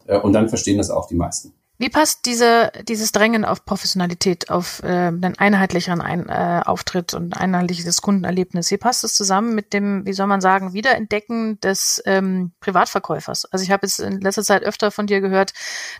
[0.06, 1.52] Äh, und dann verstehen das auch die meisten.
[1.76, 7.36] Wie passt diese, dieses Drängen auf Professionalität, auf äh, einen einheitlicheren ein, äh, Auftritt und
[7.36, 8.70] ein einheitliches Kundenerlebnis?
[8.70, 13.46] Wie passt das zusammen mit dem, wie soll man sagen, Wiederentdecken des ähm, Privatverkäufers?
[13.46, 15.52] Also ich habe jetzt in letzter Zeit öfter von dir gehört,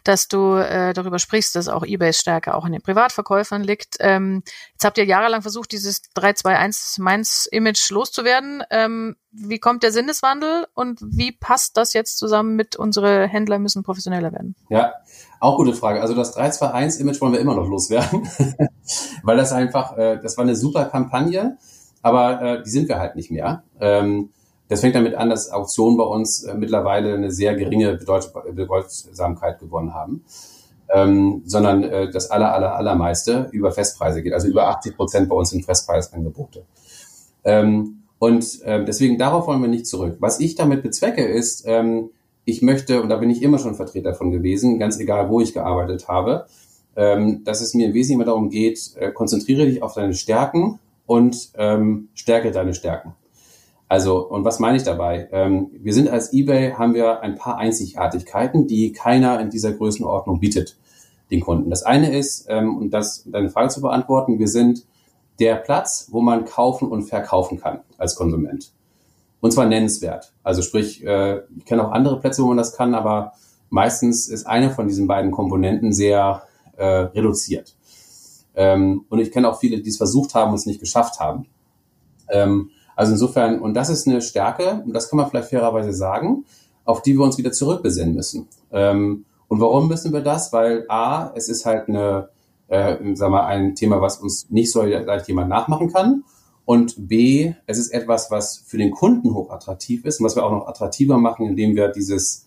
[0.05, 3.97] dass du äh, darüber sprichst, dass auch eBays Stärke auch in den Privatverkäufern liegt.
[3.99, 8.63] Ähm, jetzt habt ihr jahrelang versucht, dieses 321 Mainz Image loszuwerden.
[8.71, 13.83] Ähm, wie kommt der Sinneswandel und wie passt das jetzt zusammen mit unsere Händler müssen
[13.83, 14.55] professioneller werden?
[14.68, 14.92] Ja,
[15.40, 16.01] auch gute Frage.
[16.01, 18.29] Also das 321-Image wollen wir immer noch loswerden,
[19.23, 21.59] weil das einfach, äh, das war eine super Kampagne,
[22.03, 23.64] aber äh, die sind wir halt nicht mehr.
[23.81, 24.31] Ähm,
[24.68, 29.59] das fängt damit an, dass Auktionen bei uns äh, mittlerweile eine sehr geringe Bedeut Bedeutsamkeit
[29.59, 30.25] gewonnen haben.
[30.90, 34.35] Ähm, sondern äh, das aller, aller, allermeiste über Festpreise geht.
[34.35, 36.66] Also über 80 Prozent bei uns sind Festpreisangebote.
[37.42, 40.16] Ähm, und ähm, deswegen darauf wollen wir nicht zurück.
[40.20, 42.11] Was ich damit bezwecke, ist, ähm,
[42.44, 45.55] ich möchte, und da bin ich immer schon Vertreter von gewesen, ganz egal, wo ich
[45.55, 46.46] gearbeitet habe,
[46.96, 51.50] ähm, dass es mir im Wesentlichen darum geht, äh, konzentriere dich auf deine Stärken und
[51.57, 53.14] ähm, stärke deine Stärken.
[53.88, 55.29] Also, und was meine ich dabei?
[55.33, 60.40] Ähm, wir sind als eBay, haben wir ein paar Einzigartigkeiten, die keiner in dieser Größenordnung
[60.40, 60.77] bietet
[61.31, 61.70] den Kunden.
[61.70, 64.85] Das eine ist, ähm, und das deine Frage zu beantworten, wir sind
[65.38, 68.73] der Platz, wo man kaufen und verkaufen kann als Konsument.
[69.40, 70.33] Und zwar nennenswert.
[70.42, 73.33] Also sprich, äh, ich kenne auch andere Plätze, wo man das kann, aber
[73.68, 76.44] meistens ist eine von diesen beiden Komponenten sehr
[76.77, 77.77] äh, reduziert.
[78.55, 81.47] Ähm, und ich kenne auch viele, die es versucht haben und es nicht geschafft haben.
[82.29, 86.44] Ähm, also insofern, und das ist eine Stärke, und das kann man vielleicht fairerweise sagen,
[86.85, 88.49] auf die wir uns wieder zurückbesinnen müssen.
[88.70, 90.53] Ähm, und warum müssen wir das?
[90.53, 92.29] Weil A, es ist halt eine
[92.68, 96.24] äh, sag mal, ein Thema, was uns nicht so leicht jemand nachmachen kann.
[96.64, 100.44] Und B, es ist etwas, was für den Kunden hoch attraktiv ist und was wir
[100.44, 102.46] auch noch attraktiver machen, indem wir dieses,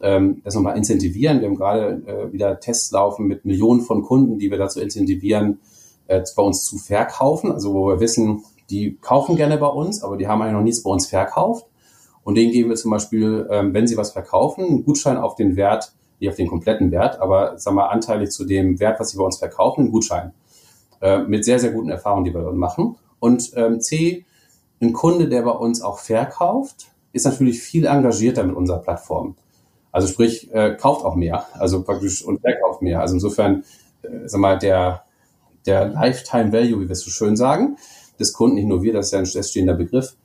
[0.00, 1.40] ähm, das nochmal incentivieren.
[1.40, 5.58] Wir haben gerade äh, wieder Tests laufen mit Millionen von Kunden, die wir dazu incentivieren,
[6.06, 7.50] äh, bei uns zu verkaufen.
[7.50, 10.82] Also wo wir wissen, die kaufen gerne bei uns, aber die haben eigentlich noch nichts
[10.82, 11.66] bei uns verkauft.
[12.22, 15.56] Und denen geben wir zum Beispiel, ähm, wenn sie was verkaufen, einen Gutschein auf den
[15.56, 19.18] Wert nicht auf den kompletten Wert, aber sagen wir anteilig zu dem Wert, was sie
[19.18, 20.32] bei uns verkaufen, einen Gutschein.
[21.00, 22.96] Äh, mit sehr, sehr guten Erfahrungen, die wir dort machen.
[23.18, 24.24] Und ähm, C,
[24.80, 29.36] ein Kunde, der bei uns auch verkauft, ist natürlich viel engagierter mit unserer Plattform.
[29.92, 33.00] Also sprich, äh, kauft auch mehr, also praktisch und verkauft mehr.
[33.00, 33.64] Also insofern,
[34.02, 35.04] äh, sag mal, der,
[35.64, 37.76] der Lifetime Value, wie wir es so schön sagen,
[38.18, 40.16] des Kunden, nicht nur wir, das ist ja ein feststehender Begriff,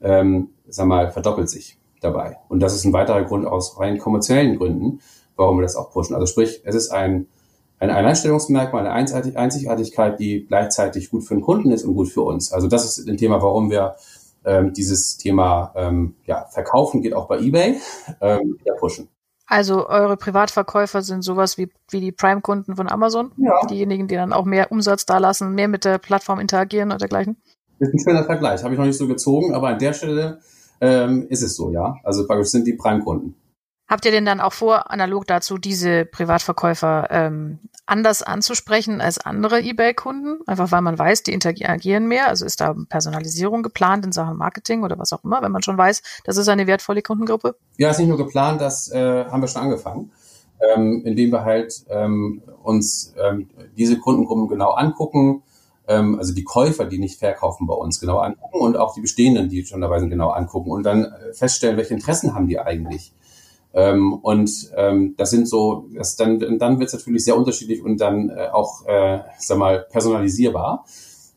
[0.00, 2.38] ähm, sag mal, verdoppelt sich dabei.
[2.48, 5.00] Und das ist ein weiterer Grund aus rein kommerziellen Gründen,
[5.40, 6.14] warum wir das auch pushen.
[6.14, 7.26] Also sprich, es ist ein,
[7.80, 8.92] ein Alleinstellungsmerkmal, eine
[9.36, 12.52] Einzigartigkeit, die gleichzeitig gut für den Kunden ist und gut für uns.
[12.52, 13.96] Also das ist ein Thema, warum wir
[14.44, 17.80] ähm, dieses Thema ähm, ja, Verkaufen geht auch bei eBay
[18.20, 19.08] ähm, wieder pushen.
[19.46, 23.32] Also eure Privatverkäufer sind sowas wie, wie die Prime-Kunden von Amazon?
[23.36, 23.66] Ja.
[23.66, 27.36] Diejenigen, die dann auch mehr Umsatz da lassen, mehr mit der Plattform interagieren oder dergleichen?
[27.80, 28.62] Das ist ein schöner Vergleich.
[28.62, 30.38] Habe ich noch nicht so gezogen, aber an der Stelle
[30.80, 31.96] ähm, ist es so, ja.
[32.04, 33.34] Also praktisch sind die Prime-Kunden.
[33.90, 39.60] Habt ihr denn dann auch vor, analog dazu diese Privatverkäufer ähm, anders anzusprechen als andere
[39.62, 40.38] eBay-Kunden?
[40.46, 42.28] Einfach weil man weiß, die interagieren mehr.
[42.28, 45.76] Also ist da Personalisierung geplant in Sachen Marketing oder was auch immer, wenn man schon
[45.76, 47.56] weiß, das ist eine wertvolle Kundengruppe?
[47.78, 50.12] Ja, ist nicht nur geplant, das äh, haben wir schon angefangen.
[50.72, 55.42] Ähm, indem wir halt ähm, uns ähm, diese Kundengruppen genau angucken,
[55.88, 59.48] ähm, also die Käufer, die nicht verkaufen bei uns genau angucken und auch die bestehenden,
[59.48, 63.12] die schon dabei sind, genau angucken und dann äh, feststellen, welche Interessen haben die eigentlich.
[63.72, 68.00] Ähm, und ähm, das sind so, das dann, dann wird es natürlich sehr unterschiedlich und
[68.00, 70.84] dann äh, auch, äh, sag mal, personalisierbar.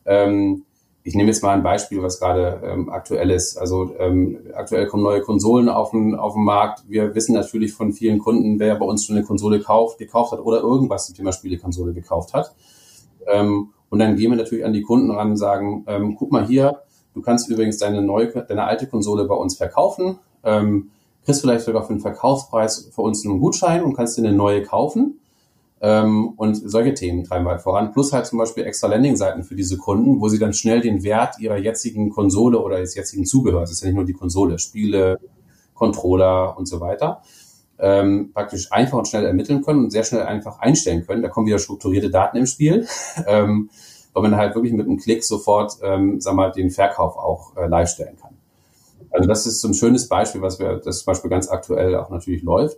[0.06, 0.64] Ähm,
[1.06, 3.58] ich nehme jetzt mal ein Beispiel, was gerade ähm, aktuell ist.
[3.58, 6.84] Also ähm, aktuell kommen neue Konsolen auf den, auf den Markt.
[6.88, 10.40] Wir wissen natürlich von vielen Kunden, wer bei uns schon eine Konsole kauft, gekauft hat
[10.40, 12.56] oder irgendwas zum Thema Spielekonsole gekauft hat.
[13.28, 16.48] Ähm, und dann gehen wir natürlich an die Kunden ran und sagen, ähm, guck mal
[16.48, 16.82] hier,
[17.14, 20.20] du kannst übrigens deine neue, deine alte Konsole bei uns verkaufen.
[20.44, 20.90] Ähm,
[21.26, 24.64] kriegst vielleicht sogar für den Verkaufspreis für uns einen Gutschein und kannst dir eine neue
[24.64, 25.20] kaufen.
[25.84, 27.92] Ähm, und solche Themen treiben wir halt voran.
[27.92, 31.40] Plus halt zum Beispiel extra Landingseiten für diese Kunden, wo sie dann schnell den Wert
[31.40, 35.20] ihrer jetzigen Konsole oder des jetzigen Zubehörs, das ist ja nicht nur die Konsole, Spiele,
[35.74, 37.22] Controller und so weiter,
[37.80, 41.22] ähm, praktisch einfach und schnell ermitteln können und sehr schnell einfach einstellen können.
[41.22, 42.88] Da kommen wieder strukturierte Daten im Spiel,
[43.28, 43.70] ähm,
[44.14, 47.68] weil man halt wirklich mit einem Klick sofort, ähm, sag mal, den Verkauf auch äh,
[47.68, 48.33] live stellen kann.
[49.14, 52.10] Also das ist so ein schönes Beispiel, was wir, das zum Beispiel ganz aktuell auch
[52.10, 52.78] natürlich läuft.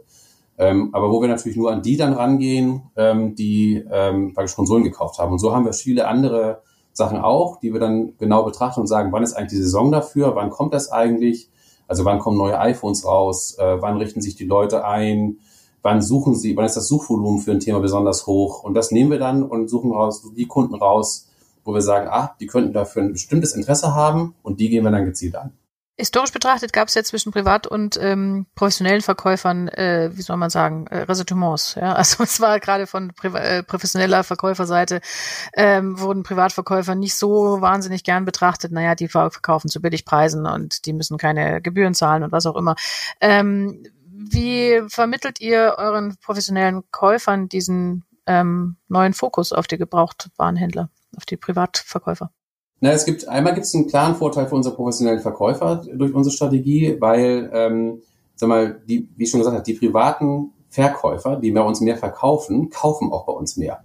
[0.58, 4.84] Ähm, aber wo wir natürlich nur an die dann rangehen, ähm, die ähm, praktisch Konsolen
[4.84, 5.34] gekauft haben.
[5.34, 6.62] Und so haben wir viele andere
[6.94, 10.36] Sachen auch, die wir dann genau betrachten und sagen, wann ist eigentlich die Saison dafür,
[10.36, 11.50] wann kommt das eigentlich,
[11.88, 15.40] also wann kommen neue iPhones raus, äh, wann richten sich die Leute ein,
[15.82, 18.64] wann suchen sie, wann ist das Suchvolumen für ein Thema besonders hoch.
[18.64, 21.30] Und das nehmen wir dann und suchen raus die Kunden raus,
[21.66, 24.92] wo wir sagen, ah, die könnten dafür ein bestimmtes Interesse haben und die gehen wir
[24.92, 25.52] dann gezielt an.
[25.98, 30.50] Historisch betrachtet gab es ja zwischen Privat- und ähm, professionellen Verkäufern, äh, wie soll man
[30.50, 31.76] sagen, äh, Ressentiments.
[31.76, 31.94] Ja?
[32.06, 35.00] Also es war gerade von Priva äh, professioneller Verkäuferseite,
[35.54, 38.74] ähm, wurden Privatverkäufer nicht so wahnsinnig gern betrachtet.
[38.74, 42.76] Naja, die verkaufen zu Billigpreisen und die müssen keine Gebühren zahlen und was auch immer.
[43.22, 51.26] Ähm, wie vermittelt ihr euren professionellen Käufern diesen ähm, neuen Fokus auf die Gebrauchtwarenhändler, auf
[51.26, 52.32] die Privatverkäufer?
[52.82, 56.34] Na, es gibt einmal gibt es einen klaren Vorteil für unsere professionellen Verkäufer durch unsere
[56.34, 58.02] Strategie, weil, ähm,
[58.36, 61.98] sag mal, die, wie ich schon gesagt habe, die privaten Verkäufer, die bei uns mehr
[61.98, 63.84] verkaufen, kaufen auch bei uns mehr.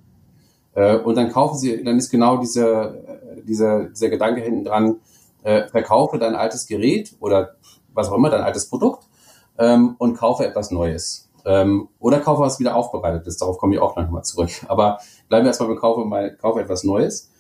[0.74, 4.96] Äh, und dann kaufen sie, dann ist genau diese, dieser, dieser Gedanke hinten dran,
[5.42, 7.55] äh, verkaufe dein altes Gerät oder
[7.94, 9.05] was auch immer, dein altes Produkt
[9.59, 11.29] ähm, und kaufe etwas Neues.
[11.44, 14.50] Ähm, oder kaufe was wieder aufbereitetes, darauf komme ich auch noch mal zurück.
[14.68, 14.98] Aber
[15.29, 17.31] bleiben wir erstmal beim Kaufe, mal, kaufe etwas Neues.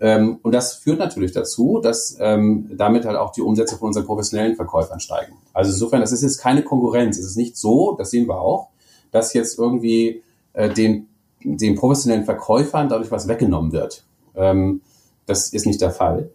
[0.00, 4.06] Ähm, und das führt natürlich dazu, dass ähm, damit halt auch die Umsätze von unseren
[4.06, 5.34] professionellen Verkäufern steigen.
[5.52, 7.18] Also insofern, das ist jetzt keine Konkurrenz.
[7.18, 8.68] Es ist nicht so, das sehen wir auch,
[9.12, 10.22] dass jetzt irgendwie
[10.54, 11.08] äh, den,
[11.44, 14.04] den professionellen Verkäufern dadurch was weggenommen wird.
[14.34, 14.80] Ähm,
[15.26, 16.30] das ist nicht der Fall,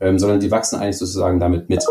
[0.00, 1.84] ähm, sondern die wachsen eigentlich sozusagen damit mit.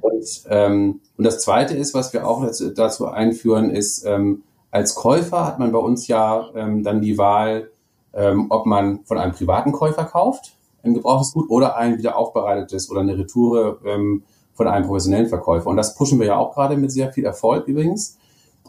[0.00, 4.94] Und, ähm, und das Zweite ist, was wir auch dazu, dazu einführen, ist, ähm, als
[4.94, 7.70] Käufer hat man bei uns ja ähm, dann die Wahl,
[8.16, 12.90] ähm, ob man von einem privaten Käufer kauft, ein gebrauchtes Gut, oder ein wieder aufbereitetes
[12.90, 14.24] oder eine Retoure ähm,
[14.54, 15.68] von einem professionellen Verkäufer.
[15.68, 18.18] Und das pushen wir ja auch gerade mit sehr viel Erfolg übrigens,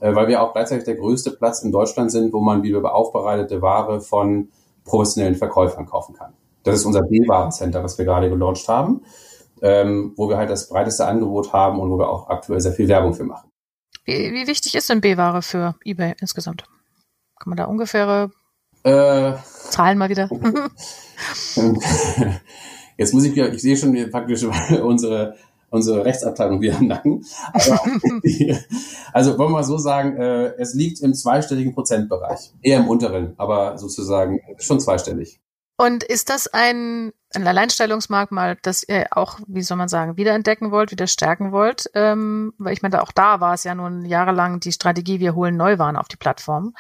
[0.02, 3.62] äh, weil wir auch gleichzeitig der größte Platz in Deutschland sind, wo man wieder aufbereitete
[3.62, 4.50] Ware von
[4.84, 6.34] professionellen Verkäufern kaufen kann.
[6.64, 9.02] Das ist unser B-Warencenter, was wir gerade gelauncht haben,
[9.62, 12.90] ähm, wo wir halt das breiteste Angebot haben und wo wir auch aktuell sehr viel
[12.90, 13.50] Werbung für machen.
[14.04, 16.66] Wie, wie wichtig ist denn B-Ware für eBay insgesamt?
[17.40, 18.32] Kann man da ungefähre
[18.88, 19.38] äh,
[19.70, 20.30] Zahlen mal wieder.
[22.98, 24.44] Jetzt muss ich wieder, ich sehe schon praktisch
[24.84, 25.36] unsere,
[25.70, 27.26] unsere Rechtsabteilung wieder im Nacken.
[29.14, 32.52] Also wollen wir mal so sagen, äh, es liegt im zweistelligen Prozentbereich.
[32.62, 35.40] Eher im unteren, aber sozusagen schon zweistellig.
[35.78, 40.92] Und ist das ein, ein Alleinstellungsmerkmal, das ihr auch, wie soll man sagen, wiederentdecken wollt,
[40.92, 41.90] wieder stärken wollt?
[41.94, 45.56] Ähm, weil ich meine, auch da war es ja nun jahrelang die Strategie, wir holen
[45.56, 46.74] Neuwaren auf die Plattform.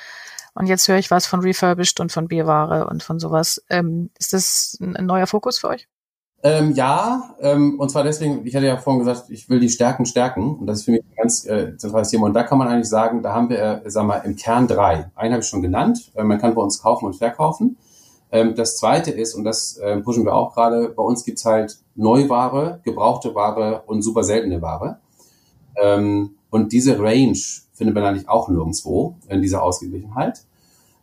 [0.58, 3.64] Und jetzt höre ich was von Refurbished und von Bierware und von sowas.
[3.70, 5.88] Ähm, ist das ein, neuer Fokus für euch?
[6.42, 10.06] Ähm, ja, ähm, und zwar deswegen, ich hatte ja vorhin gesagt, ich will die Stärken
[10.06, 10.56] stärken.
[10.56, 12.26] Und das ist für mich ein ganz äh, zentrales Thema.
[12.26, 15.12] Und da kann man eigentlich sagen, da haben wir, äh, wir mal, im Kern drei.
[15.16, 16.12] Einen habe ich schon genannt.
[16.16, 17.78] Äh, man kann bei uns kaufen und verkaufen.
[18.32, 21.78] Ähm, das zweite ist, und das äh, pushen wir auch gerade, bei uns gibt's halt
[21.96, 25.00] Neuware, gebrauchte Ware und super seltene Ware.
[25.82, 27.38] Ähm, und diese Range
[27.78, 30.42] findet man eigentlich auch nirgendwo in dieser Ausgeglichenheit.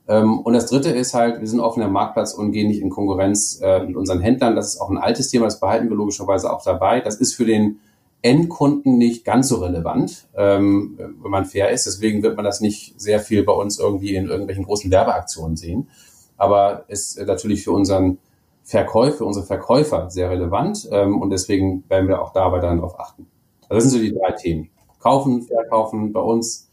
[0.06, 3.60] Ähm, und das dritte ist halt, wir sind offener Marktplatz und gehen nicht in Konkurrenz
[3.62, 4.56] äh, mit unseren Händlern.
[4.56, 7.00] Das ist auch ein altes Thema, das behalten wir logischerweise auch dabei.
[7.00, 7.78] Das ist für den
[8.20, 11.86] Endkunden nicht ganz so relevant, ähm, wenn man fair ist.
[11.86, 15.88] Deswegen wird man das nicht sehr viel bei uns irgendwie in irgendwelchen großen Werbeaktionen sehen.
[16.36, 18.18] Aber ist natürlich für unseren
[18.62, 23.26] Verkäufer, unsere Verkäufer sehr relevant ähm, und deswegen werden wir auch dabei dann darauf achten.
[23.68, 24.70] Also das sind so die drei Themen.
[25.04, 26.70] Kaufen, verkaufen bei uns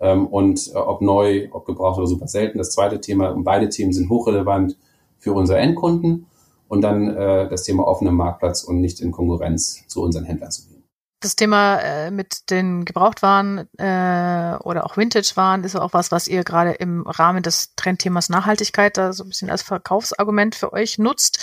[0.00, 2.58] ähm, und äh, ob neu, ob gebraucht oder super selten.
[2.58, 4.76] Das zweite Thema, und beide Themen sind hochrelevant
[5.20, 6.26] für unsere Endkunden
[6.66, 10.66] und dann äh, das Thema offener Marktplatz und nicht in Konkurrenz zu unseren Händlern zu
[10.66, 10.78] gehen.
[11.20, 16.44] Das Thema äh, mit den Gebrauchtwaren äh, oder auch Vintage-Waren ist auch was, was ihr
[16.44, 21.40] gerade im Rahmen des Trendthemas Nachhaltigkeit da so ein bisschen als Verkaufsargument für euch nutzt.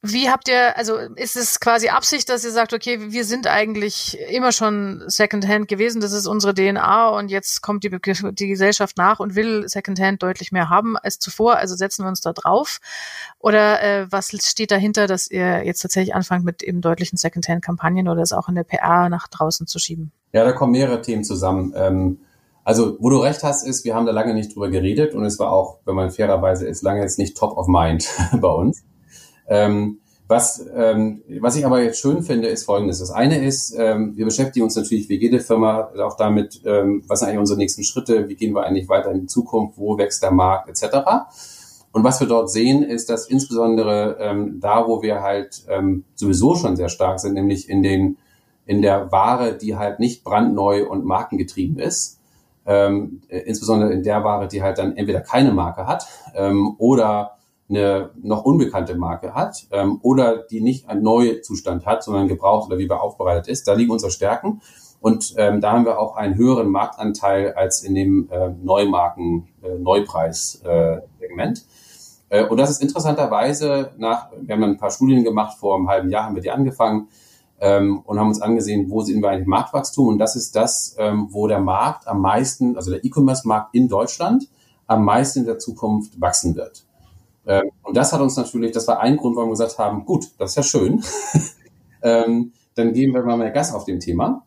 [0.00, 4.16] Wie habt ihr, also ist es quasi Absicht, dass ihr sagt, okay, wir sind eigentlich
[4.30, 9.18] immer schon Secondhand gewesen, das ist unsere DNA und jetzt kommt die, die Gesellschaft nach
[9.18, 12.78] und will Secondhand deutlich mehr haben als zuvor, also setzen wir uns da drauf?
[13.40, 18.22] Oder äh, was steht dahinter, dass ihr jetzt tatsächlich anfangt mit eben deutlichen Secondhand-Kampagnen oder
[18.22, 20.12] es auch in der PR nach draußen zu schieben?
[20.32, 21.72] Ja, da kommen mehrere Themen zusammen.
[21.74, 22.20] Ähm,
[22.62, 25.40] also, wo du recht hast, ist, wir haben da lange nicht drüber geredet und es
[25.40, 28.08] war auch, wenn man fairerweise ist, lange jetzt nicht top of mind
[28.40, 28.84] bei uns.
[29.48, 29.98] Ähm,
[30.30, 32.98] Was, ähm, was ich aber jetzt schön finde, ist Folgendes.
[32.98, 37.20] Das eine ist, ähm, wir beschäftigen uns natürlich wie jede Firma auch damit, ähm, was
[37.20, 40.22] sind eigentlich unsere nächsten Schritte, wie gehen wir eigentlich weiter in die Zukunft, wo wächst
[40.22, 40.98] der Markt etc.
[41.92, 46.56] Und was wir dort sehen, ist, dass insbesondere ähm, da, wo wir halt ähm, sowieso
[46.56, 48.18] schon sehr stark sind, nämlich in den
[48.66, 52.20] in der Ware, die halt nicht brandneu und markengetrieben ist,
[52.66, 57.37] ähm, insbesondere in der Ware, die halt dann entweder keine Marke hat ähm, oder
[57.68, 62.68] eine noch unbekannte Marke hat ähm, oder die nicht einen neuen Zustand hat, sondern gebraucht
[62.68, 63.68] oder wie wir aufbereitet ist.
[63.68, 64.62] Da liegen unsere Stärken.
[65.00, 69.76] Und ähm, da haben wir auch einen höheren Marktanteil als in dem äh, Neumarken, äh.
[72.30, 76.10] Äh, und das ist interessanterweise nach, wir haben ein paar Studien gemacht, vor einem halben
[76.10, 77.08] Jahr haben wir die angefangen
[77.60, 80.08] ähm, und haben uns angesehen, wo sehen wir eigentlich Marktwachstum.
[80.08, 84.48] Und das ist das, ähm, wo der Markt am meisten, also der E-Commerce-Markt in Deutschland,
[84.86, 86.87] am meisten in der Zukunft wachsen wird.
[87.48, 90.26] Ähm, und das hat uns natürlich, das war ein Grund, warum wir gesagt haben, gut,
[90.38, 91.02] das ist ja schön.
[92.02, 94.44] ähm, dann geben wir mal mehr Gas auf dem Thema.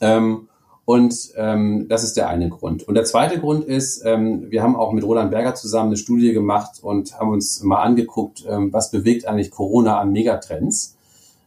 [0.00, 0.48] Ähm,
[0.86, 2.86] und ähm, das ist der eine Grund.
[2.86, 6.32] Und der zweite Grund ist, ähm, wir haben auch mit Roland Berger zusammen eine Studie
[6.32, 10.96] gemacht und haben uns mal angeguckt, ähm, was bewegt eigentlich Corona an Megatrends.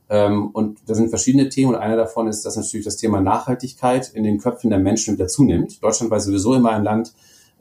[0.10, 4.10] Ähm, und da sind verschiedene Themen und einer davon ist, dass natürlich das Thema Nachhaltigkeit
[4.14, 5.84] in den Köpfen der Menschen wieder zunimmt.
[5.84, 7.14] Deutschland war sowieso immer ein Land,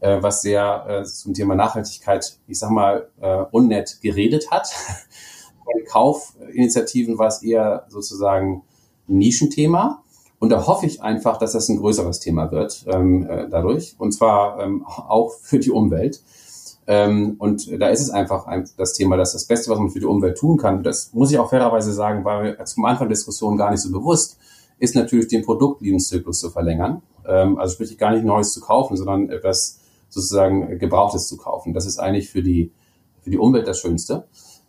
[0.06, 4.68] äh, was sehr äh, zum Thema Nachhaltigkeit, ich sag mal, äh, unnett geredet hat.
[5.64, 8.62] Bei Kaufinitiativen war es eher sozusagen
[9.08, 10.02] ein Nischenthema.
[10.38, 13.96] Und da hoffe ich einfach, dass das ein größeres Thema wird ähm, äh, dadurch.
[13.98, 16.22] Und zwar ähm, auch für die Umwelt.
[16.86, 19.98] Ähm, und da ist es einfach ein, das Thema, dass das Beste, was man für
[19.98, 23.16] die Umwelt tun kann, das muss ich auch fairerweise sagen, war mir zum Anfang der
[23.16, 24.38] Diskussion gar nicht so bewusst,
[24.78, 27.02] ist natürlich den Produktlebenszyklus zu verlängern.
[27.26, 29.80] Ähm, also sprich gar nicht Neues zu kaufen, sondern etwas
[30.16, 31.74] sozusagen Gebrauchtes zu kaufen.
[31.74, 32.72] Das ist eigentlich für die,
[33.20, 34.26] für die Umwelt das Schönste.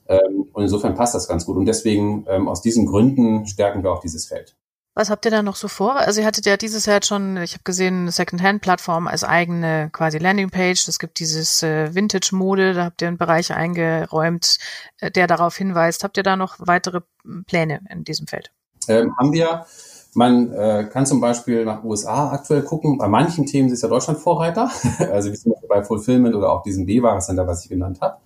[0.08, 1.58] Ähm, und insofern passt das ganz gut.
[1.58, 4.56] Und deswegen, ähm, aus diesen Gründen stärken wir auch dieses Feld.
[4.94, 5.96] Was habt ihr da noch so vor?
[5.96, 10.18] Also ihr hattet ja dieses Jahr schon, ich habe gesehen, eine Secondhand-Plattform als eigene quasi
[10.18, 10.88] Landingpage.
[10.88, 14.58] Es gibt dieses äh, Vintage-Mode, da habt ihr einen Bereich eingeräumt,
[15.00, 16.04] äh, der darauf hinweist.
[16.04, 17.02] Habt ihr da noch weitere
[17.46, 18.52] Pläne in diesem Feld?
[18.88, 19.66] Ähm, haben wir.
[20.14, 22.98] Man äh, kann zum Beispiel nach USA aktuell gucken.
[22.98, 24.72] Bei manchen Themen ist ja Deutschland Vorreiter,
[25.12, 28.18] also wie zum Beispiel bei Fulfillment oder auch diesem B-Warencenter, was ich genannt habe.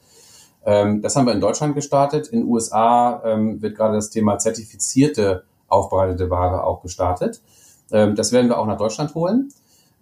[0.65, 2.27] Ähm, das haben wir in Deutschland gestartet.
[2.29, 7.41] In USA ähm, wird gerade das Thema zertifizierte aufbereitete Ware auch gestartet.
[7.91, 9.49] Ähm, das werden wir auch nach Deutschland holen.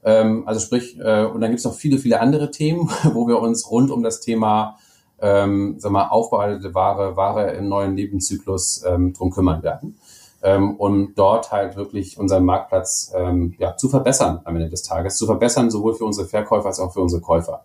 [0.04, 3.40] Ähm, also sprich, äh, und dann gibt es noch viele, viele andere Themen, wo wir
[3.40, 4.78] uns rund um das Thema
[5.22, 9.98] ähm, sag mal, aufbereitete Ware, Ware im neuen Lebenszyklus ähm, drum kümmern werden.
[10.42, 15.18] Ähm, um dort halt wirklich unseren Marktplatz ähm, ja, zu verbessern am Ende des Tages.
[15.18, 17.64] Zu verbessern sowohl für unsere Verkäufer als auch für unsere Käufer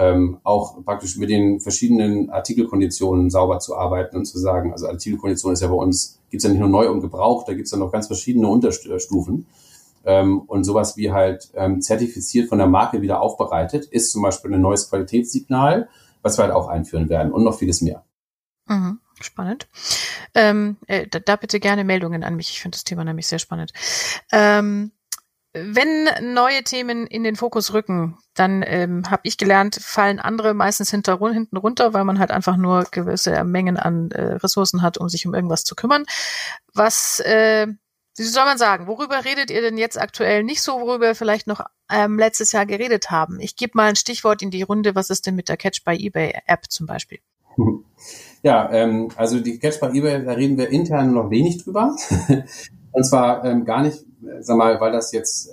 [0.00, 5.52] ähm, auch praktisch mit den verschiedenen Artikelkonditionen sauber zu arbeiten und zu sagen, also Artikelkondition
[5.52, 7.92] ist ja bei uns, gibt's ja nicht nur neu und gebraucht, da gibt's ja noch
[7.92, 9.46] ganz verschiedene Unterstufen.
[10.06, 14.54] Ähm, und sowas wie halt ähm, zertifiziert von der Marke wieder aufbereitet, ist zum Beispiel
[14.54, 15.90] ein neues Qualitätssignal,
[16.22, 18.02] was wir halt auch einführen werden und noch vieles mehr.
[18.66, 19.68] Mhm, spannend.
[20.34, 22.50] Ähm, äh, da, da, bitte gerne Meldungen an mich.
[22.50, 23.72] Ich finde das Thema nämlich sehr spannend.
[24.32, 24.92] Ähm,
[25.52, 30.90] wenn neue Themen in den Fokus rücken, dann ähm, habe ich gelernt, fallen andere meistens
[30.90, 35.08] hinter, hinten runter, weil man halt einfach nur gewisse Mengen an äh, Ressourcen hat, um
[35.08, 36.04] sich um irgendwas zu kümmern.
[36.72, 37.66] Was, äh,
[38.16, 41.48] wie soll man sagen, worüber redet ihr denn jetzt aktuell nicht so, worüber wir vielleicht
[41.48, 43.40] noch ähm, letztes Jahr geredet haben?
[43.40, 44.94] Ich gebe mal ein Stichwort in die Runde.
[44.94, 47.18] Was ist denn mit der Catch by eBay App zum Beispiel?
[48.42, 51.94] Ja, ähm, also die Catch by eBay, da reden wir intern noch wenig drüber.
[52.92, 55.52] Und zwar ähm, gar nicht, äh, sag mal, weil das jetzt, äh,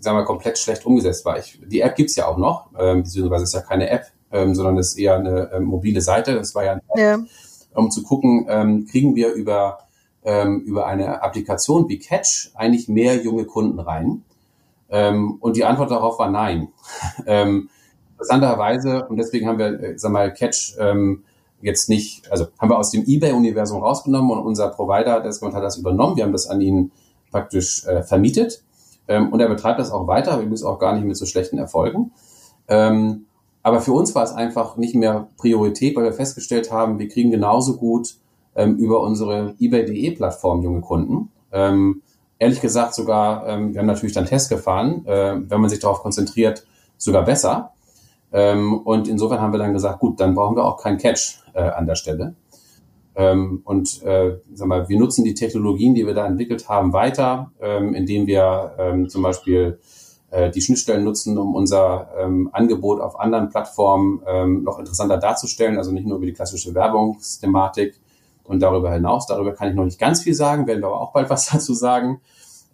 [0.00, 1.38] sag mal, komplett schlecht umgesetzt war.
[1.38, 4.76] Ich, die App gibt's ja auch noch, ähm, beziehungsweise ist ja keine App, ähm, sondern
[4.76, 6.34] ist eher eine ähm, mobile Seite.
[6.34, 7.24] Das war ja, ja.
[7.74, 9.78] um zu gucken, ähm, kriegen wir über
[10.24, 14.22] ähm, über eine Applikation wie Catch eigentlich mehr junge Kunden rein?
[14.90, 16.68] Ähm, und die Antwort darauf war nein.
[17.26, 17.68] ähm,
[18.14, 21.24] interessanterweise, und deswegen haben wir, äh, sag mal, Catch ähm,
[21.60, 25.78] jetzt nicht, also haben wir aus dem eBay-Universum rausgenommen und unser Provider, das hat das
[25.78, 26.16] übernommen.
[26.16, 26.92] Wir haben das an ihn
[27.30, 28.62] praktisch äh, vermietet
[29.08, 32.12] ähm, und er betreibt das auch weiter, übrigens auch gar nicht mit so schlechten Erfolgen.
[32.68, 33.26] Ähm,
[33.62, 37.30] aber für uns war es einfach nicht mehr Priorität, weil wir festgestellt haben, wir kriegen
[37.30, 38.16] genauso gut
[38.54, 41.30] ähm, über unsere eBay.de-Plattform junge Kunden.
[41.50, 42.02] Ähm,
[42.38, 46.00] ehrlich gesagt sogar, ähm, wir haben natürlich dann Test gefahren, äh, wenn man sich darauf
[46.00, 46.66] konzentriert,
[46.98, 47.72] sogar besser.
[48.34, 51.62] Ähm, und insofern haben wir dann gesagt, gut, dann brauchen wir auch keinen Catch äh,
[51.62, 52.34] an der Stelle.
[53.16, 57.52] Ähm, und äh, sag mal, wir nutzen die Technologien, die wir da entwickelt haben, weiter,
[57.60, 59.78] ähm, indem wir ähm, zum Beispiel
[60.30, 65.78] äh, die Schnittstellen nutzen, um unser ähm, Angebot auf anderen Plattformen ähm, noch interessanter darzustellen,
[65.78, 68.00] also nicht nur über die klassische Werbungsthematik,
[68.44, 69.26] und darüber hinaus.
[69.26, 71.74] Darüber kann ich noch nicht ganz viel sagen, werden wir aber auch bald was dazu
[71.74, 72.20] sagen.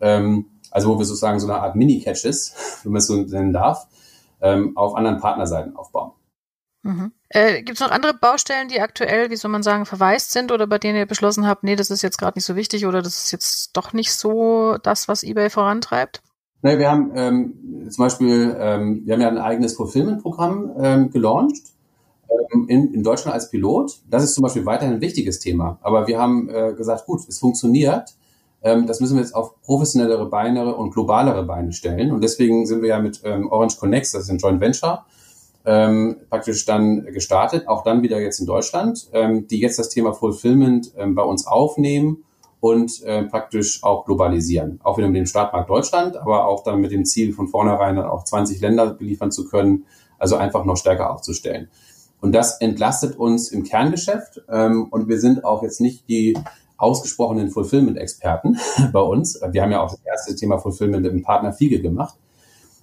[0.01, 3.87] Ähm, also wo wir sozusagen so eine Art Mini-Catches, wenn man es so nennen darf,
[4.41, 6.12] ähm, auf anderen Partnerseiten aufbauen.
[6.82, 7.12] Mhm.
[7.28, 10.66] Äh, Gibt es noch andere Baustellen, die aktuell, wie soll man sagen, verwaist sind oder
[10.66, 13.24] bei denen ihr beschlossen habt, nee, das ist jetzt gerade nicht so wichtig oder das
[13.24, 16.22] ist jetzt doch nicht so das, was eBay vorantreibt?
[16.62, 21.68] Nee, wir haben ähm, zum Beispiel, ähm, wir haben ja ein eigenes Fulfillment-Programm ähm, gelauncht
[22.53, 24.03] ähm, in, in Deutschland als Pilot.
[24.09, 25.78] Das ist zum Beispiel weiterhin ein wichtiges Thema.
[25.82, 28.14] Aber wir haben äh, gesagt, gut, es funktioniert.
[28.63, 32.13] Ähm, das müssen wir jetzt auf professionellere Beine und globalere Beine stellen.
[32.13, 35.05] Und deswegen sind wir ja mit ähm, Orange Connects, das ist ein Joint Venture,
[35.65, 40.13] ähm, praktisch dann gestartet, auch dann wieder jetzt in Deutschland, ähm, die jetzt das Thema
[40.13, 42.25] Fulfillment ähm, bei uns aufnehmen
[42.61, 44.81] und äh, praktisch auch globalisieren.
[44.83, 48.07] Auch wieder mit dem Startmarkt Deutschland, aber auch dann mit dem Ziel von vornherein dann
[48.07, 49.85] auch 20 Länder beliefern zu können,
[50.19, 51.69] also einfach noch stärker aufzustellen.
[52.21, 56.37] Und das entlastet uns im Kerngeschäft ähm, und wir sind auch jetzt nicht die
[56.81, 58.59] ausgesprochenen Fulfillment-Experten
[58.93, 59.41] bei uns.
[59.51, 62.16] Wir haben ja auch das erste Thema Fulfillment im Partner Fiege gemacht.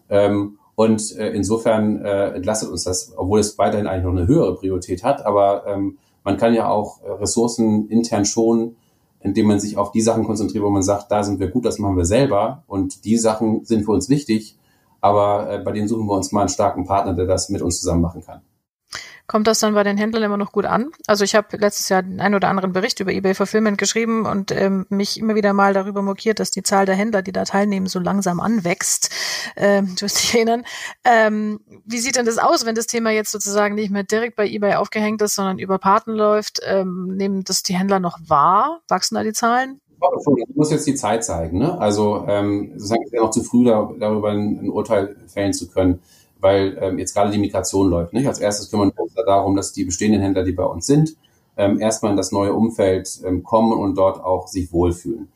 [0.09, 4.55] Ähm, und äh, insofern äh, entlastet uns das, obwohl es weiterhin eigentlich noch eine höhere
[4.55, 5.25] Priorität hat.
[5.25, 8.75] Aber ähm, man kann ja auch äh, Ressourcen intern schonen,
[9.19, 11.79] indem man sich auf die Sachen konzentriert, wo man sagt, da sind wir gut, das
[11.79, 12.63] machen wir selber.
[12.67, 14.57] Und die Sachen sind für uns wichtig.
[15.01, 17.79] Aber äh, bei denen suchen wir uns mal einen starken Partner, der das mit uns
[17.79, 18.41] zusammen machen kann
[19.27, 20.91] kommt das dann bei den Händlern immer noch gut an.
[21.05, 24.85] Also ich habe letztes Jahr einen oder anderen Bericht über eBay Fulfillment geschrieben und ähm,
[24.89, 27.99] mich immer wieder mal darüber mokiert, dass die Zahl der Händler, die da teilnehmen, so
[27.99, 29.11] langsam anwächst.
[29.57, 30.63] Ähm, du wirst dich erinnern.
[31.03, 34.47] Ähm, wie sieht denn das aus, wenn das Thema jetzt sozusagen nicht mehr direkt bei
[34.47, 36.61] eBay aufgehängt ist, sondern über Paten läuft?
[36.65, 38.81] Ähm, nehmen das die Händler noch wahr?
[38.87, 39.81] Wachsen da die Zahlen?
[39.99, 40.25] Das
[40.55, 41.57] muss jetzt die Zeit zeigen.
[41.57, 41.77] Ne?
[41.79, 45.99] Also ähm, sozusagen ist ja noch zu früh, da, darüber ein Urteil fällen zu können
[46.39, 48.13] weil ähm, jetzt gerade die Migration läuft.
[48.13, 48.27] Nicht?
[48.27, 51.15] Als erstes kümmern wir uns da darum, dass die bestehenden Händler, die bei uns sind,
[51.57, 55.27] ähm, erstmal in das neue Umfeld ähm, kommen und dort auch sich wohlfühlen.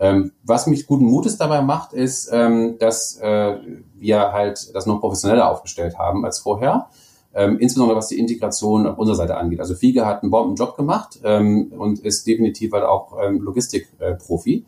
[0.00, 3.56] Ähm, was mich guten Mutes dabei macht, ist, ähm, dass äh,
[3.96, 6.86] wir halt das noch professioneller aufgestellt haben als vorher.
[7.34, 9.60] Ähm, insbesondere was die Integration auf unserer Seite angeht.
[9.60, 14.54] Also Fiege hat einen Bombenjob gemacht ähm, und ist definitiv halt auch ähm, Logistikprofi.
[14.54, 14.64] Äh,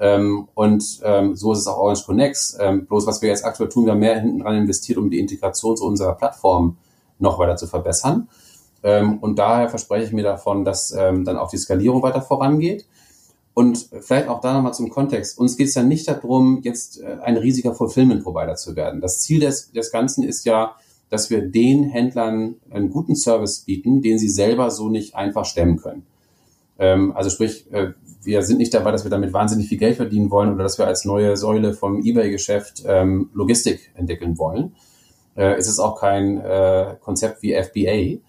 [0.00, 2.56] ähm, und ähm, so ist es auch Orange Connects.
[2.58, 5.18] Ähm, bloß was wir jetzt aktuell tun, wir haben mehr hinten dran investiert, um die
[5.18, 6.78] Integration zu unserer Plattform
[7.18, 8.28] noch weiter zu verbessern.
[8.82, 12.86] Ähm, und daher verspreche ich mir davon, dass ähm, dann auch die Skalierung weiter vorangeht.
[13.52, 15.38] Und vielleicht auch da nochmal zum Kontext.
[15.38, 19.02] Uns geht es ja nicht darum, jetzt äh, ein riesiger Fulfillment-Provider zu werden.
[19.02, 20.76] Das Ziel des, des Ganzen ist ja,
[21.10, 25.76] dass wir den Händlern einen guten Service bieten, den sie selber so nicht einfach stemmen
[25.76, 26.06] können.
[26.80, 30.30] Ähm, also sprich, äh, wir sind nicht dabei, dass wir damit wahnsinnig viel Geld verdienen
[30.30, 34.74] wollen oder dass wir als neue Säule vom eBay-Geschäft ähm, Logistik entwickeln wollen.
[35.36, 38.20] Äh, es ist auch kein äh, Konzept wie FBA,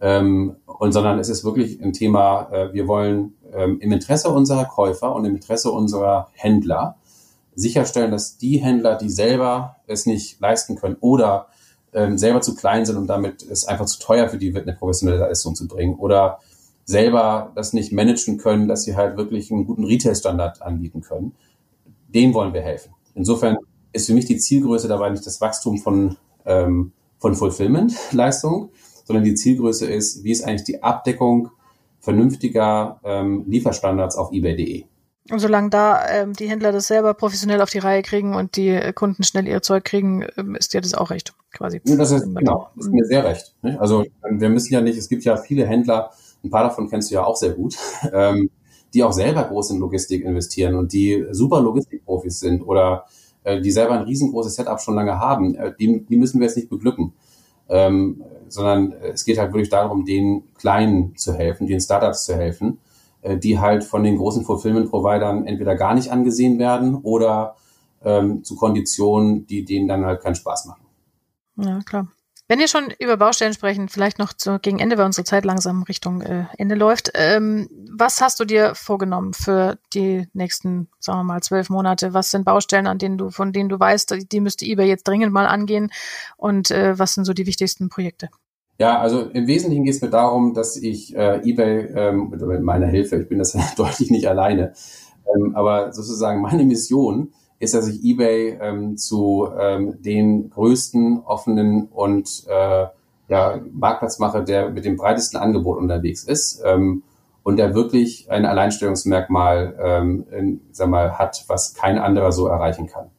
[0.00, 4.66] ähm, und sondern es ist wirklich ein Thema, äh, wir wollen ähm, im Interesse unserer
[4.66, 6.96] Käufer und im Interesse unserer Händler
[7.54, 11.46] sicherstellen, dass die Händler, die selber es nicht leisten können oder
[11.94, 14.76] ähm, selber zu klein sind und damit es einfach zu teuer für die wird, eine
[14.76, 16.40] professionelle Leistung zu bringen oder
[16.86, 21.34] selber das nicht managen können, dass sie halt wirklich einen guten Retail-Standard anbieten können.
[22.08, 22.94] Dem wollen wir helfen.
[23.14, 23.58] Insofern
[23.92, 28.70] ist für mich die Zielgröße dabei nicht das Wachstum von, ähm, von Fulfillment-Leistung,
[29.04, 31.50] sondern die Zielgröße ist, wie ist eigentlich die Abdeckung
[31.98, 34.84] vernünftiger ähm, Lieferstandards auf ebay.de.
[35.28, 38.78] Und solange da ähm, die Händler das selber professionell auf die Reihe kriegen und die
[38.94, 41.80] Kunden schnell ihr Zeug kriegen, ähm, ist dir das auch recht, quasi.
[41.84, 43.56] Ja, das ist, genau, ist mir sehr recht.
[43.62, 43.76] Ne?
[43.80, 46.12] Also wir müssen ja nicht, es gibt ja viele Händler,
[46.46, 47.76] ein paar davon kennst du ja auch sehr gut,
[48.12, 48.50] ähm,
[48.94, 53.04] die auch selber groß in Logistik investieren und die super Logistikprofis sind oder
[53.44, 56.56] äh, die selber ein riesengroßes Setup schon lange haben, äh, die, die müssen wir jetzt
[56.56, 57.12] nicht beglücken.
[57.68, 62.78] Ähm, sondern es geht halt wirklich darum, den Kleinen zu helfen, den Startups zu helfen,
[63.22, 67.56] äh, die halt von den großen Fulfillment-Providern entweder gar nicht angesehen werden oder
[68.04, 70.86] ähm, zu Konditionen, die denen dann halt keinen Spaß machen.
[71.56, 72.06] Ja, klar.
[72.48, 75.82] Wenn wir schon über Baustellen sprechen, vielleicht noch zu, gegen Ende, weil unsere Zeit langsam
[75.82, 77.10] Richtung äh, Ende läuft.
[77.14, 82.14] Ähm, was hast du dir vorgenommen für die nächsten, sagen wir mal, zwölf Monate?
[82.14, 85.32] Was sind Baustellen, an denen du, von denen du weißt, die müsste eBay jetzt dringend
[85.32, 85.90] mal angehen?
[86.36, 88.28] Und äh, was sind so die wichtigsten Projekte?
[88.78, 92.86] Ja, also im Wesentlichen geht es mir darum, dass ich äh, eBay ähm, mit meiner
[92.86, 94.74] Hilfe, ich bin das deutlich nicht alleine,
[95.34, 101.88] ähm, aber sozusagen meine Mission ist, dass ich eBay ähm, zu ähm, den größten offenen
[101.88, 102.86] und äh,
[103.28, 107.02] ja, Marktplatz mache, der mit dem breitesten Angebot unterwegs ist ähm,
[107.42, 112.86] und der wirklich ein Alleinstellungsmerkmal ähm, in, sag mal, hat, was kein anderer so erreichen
[112.86, 113.10] kann.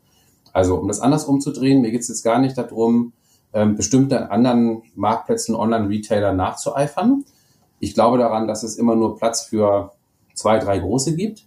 [0.54, 3.14] Also um das anders umzudrehen, mir geht es jetzt gar nicht darum,
[3.54, 7.26] ähm, bestimmte anderen Marktplätzen, Online-Retailer nachzueifern,
[7.80, 9.92] Ich glaube daran, dass es immer nur Platz für
[10.34, 11.47] zwei, drei große gibt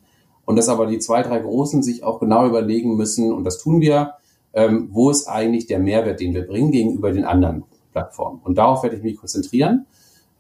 [0.51, 3.81] und dass aber die zwei, drei Großen sich auch genau überlegen müssen, und das tun
[3.81, 4.15] wir,
[4.53, 8.41] ähm, wo ist eigentlich der Mehrwert, den wir bringen gegenüber den anderen Plattformen.
[8.43, 9.87] Und darauf werde ich mich konzentrieren.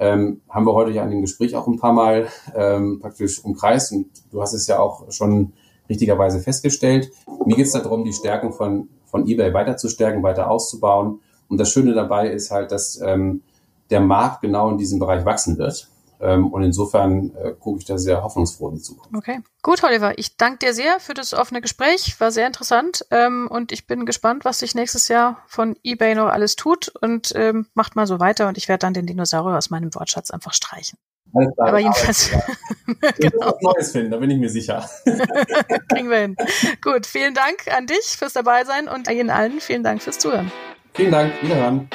[0.00, 3.92] Ähm, haben wir heute ja in dem Gespräch auch ein paar Mal ähm, praktisch umkreist
[3.92, 5.52] und du hast es ja auch schon
[5.88, 7.12] richtigerweise festgestellt.
[7.46, 11.20] Mir geht es darum, die Stärken von, von eBay weiter zu stärken, weiter auszubauen.
[11.48, 13.42] Und das Schöne dabei ist halt, dass ähm,
[13.90, 15.88] der Markt genau in diesem Bereich wachsen wird.
[16.20, 19.14] Ähm, und insofern äh, gucke ich da sehr hoffnungsfroh in die Zukunft.
[19.16, 20.18] Okay, gut, Oliver.
[20.18, 22.20] Ich danke dir sehr für das offene Gespräch.
[22.20, 23.06] War sehr interessant.
[23.10, 26.92] Ähm, und ich bin gespannt, was sich nächstes Jahr von eBay noch alles tut.
[27.00, 28.48] Und ähm, macht mal so weiter.
[28.48, 30.98] Und ich werde dann den Dinosaurier aus meinem Wortschatz einfach streichen.
[31.34, 32.30] Alles klar, Aber jedenfalls.
[32.30, 32.40] Ja.
[33.18, 33.46] genau.
[33.46, 34.88] was Neues finden, da bin ich mir sicher.
[35.88, 36.36] Kriegen wir hin.
[36.82, 40.50] Gut, vielen Dank an dich fürs Dabeisein und Ihnen allen vielen Dank fürs Zuhören.
[40.94, 41.88] Vielen Dank, wiederhören.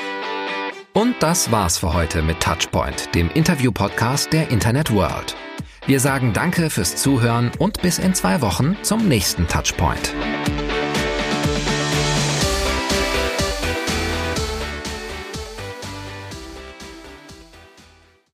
[0.96, 5.36] Und das war's für heute mit Touchpoint, dem Interview-Podcast der Internet World.
[5.88, 10.14] Wir sagen Danke fürs Zuhören und bis in zwei Wochen zum nächsten Touchpoint.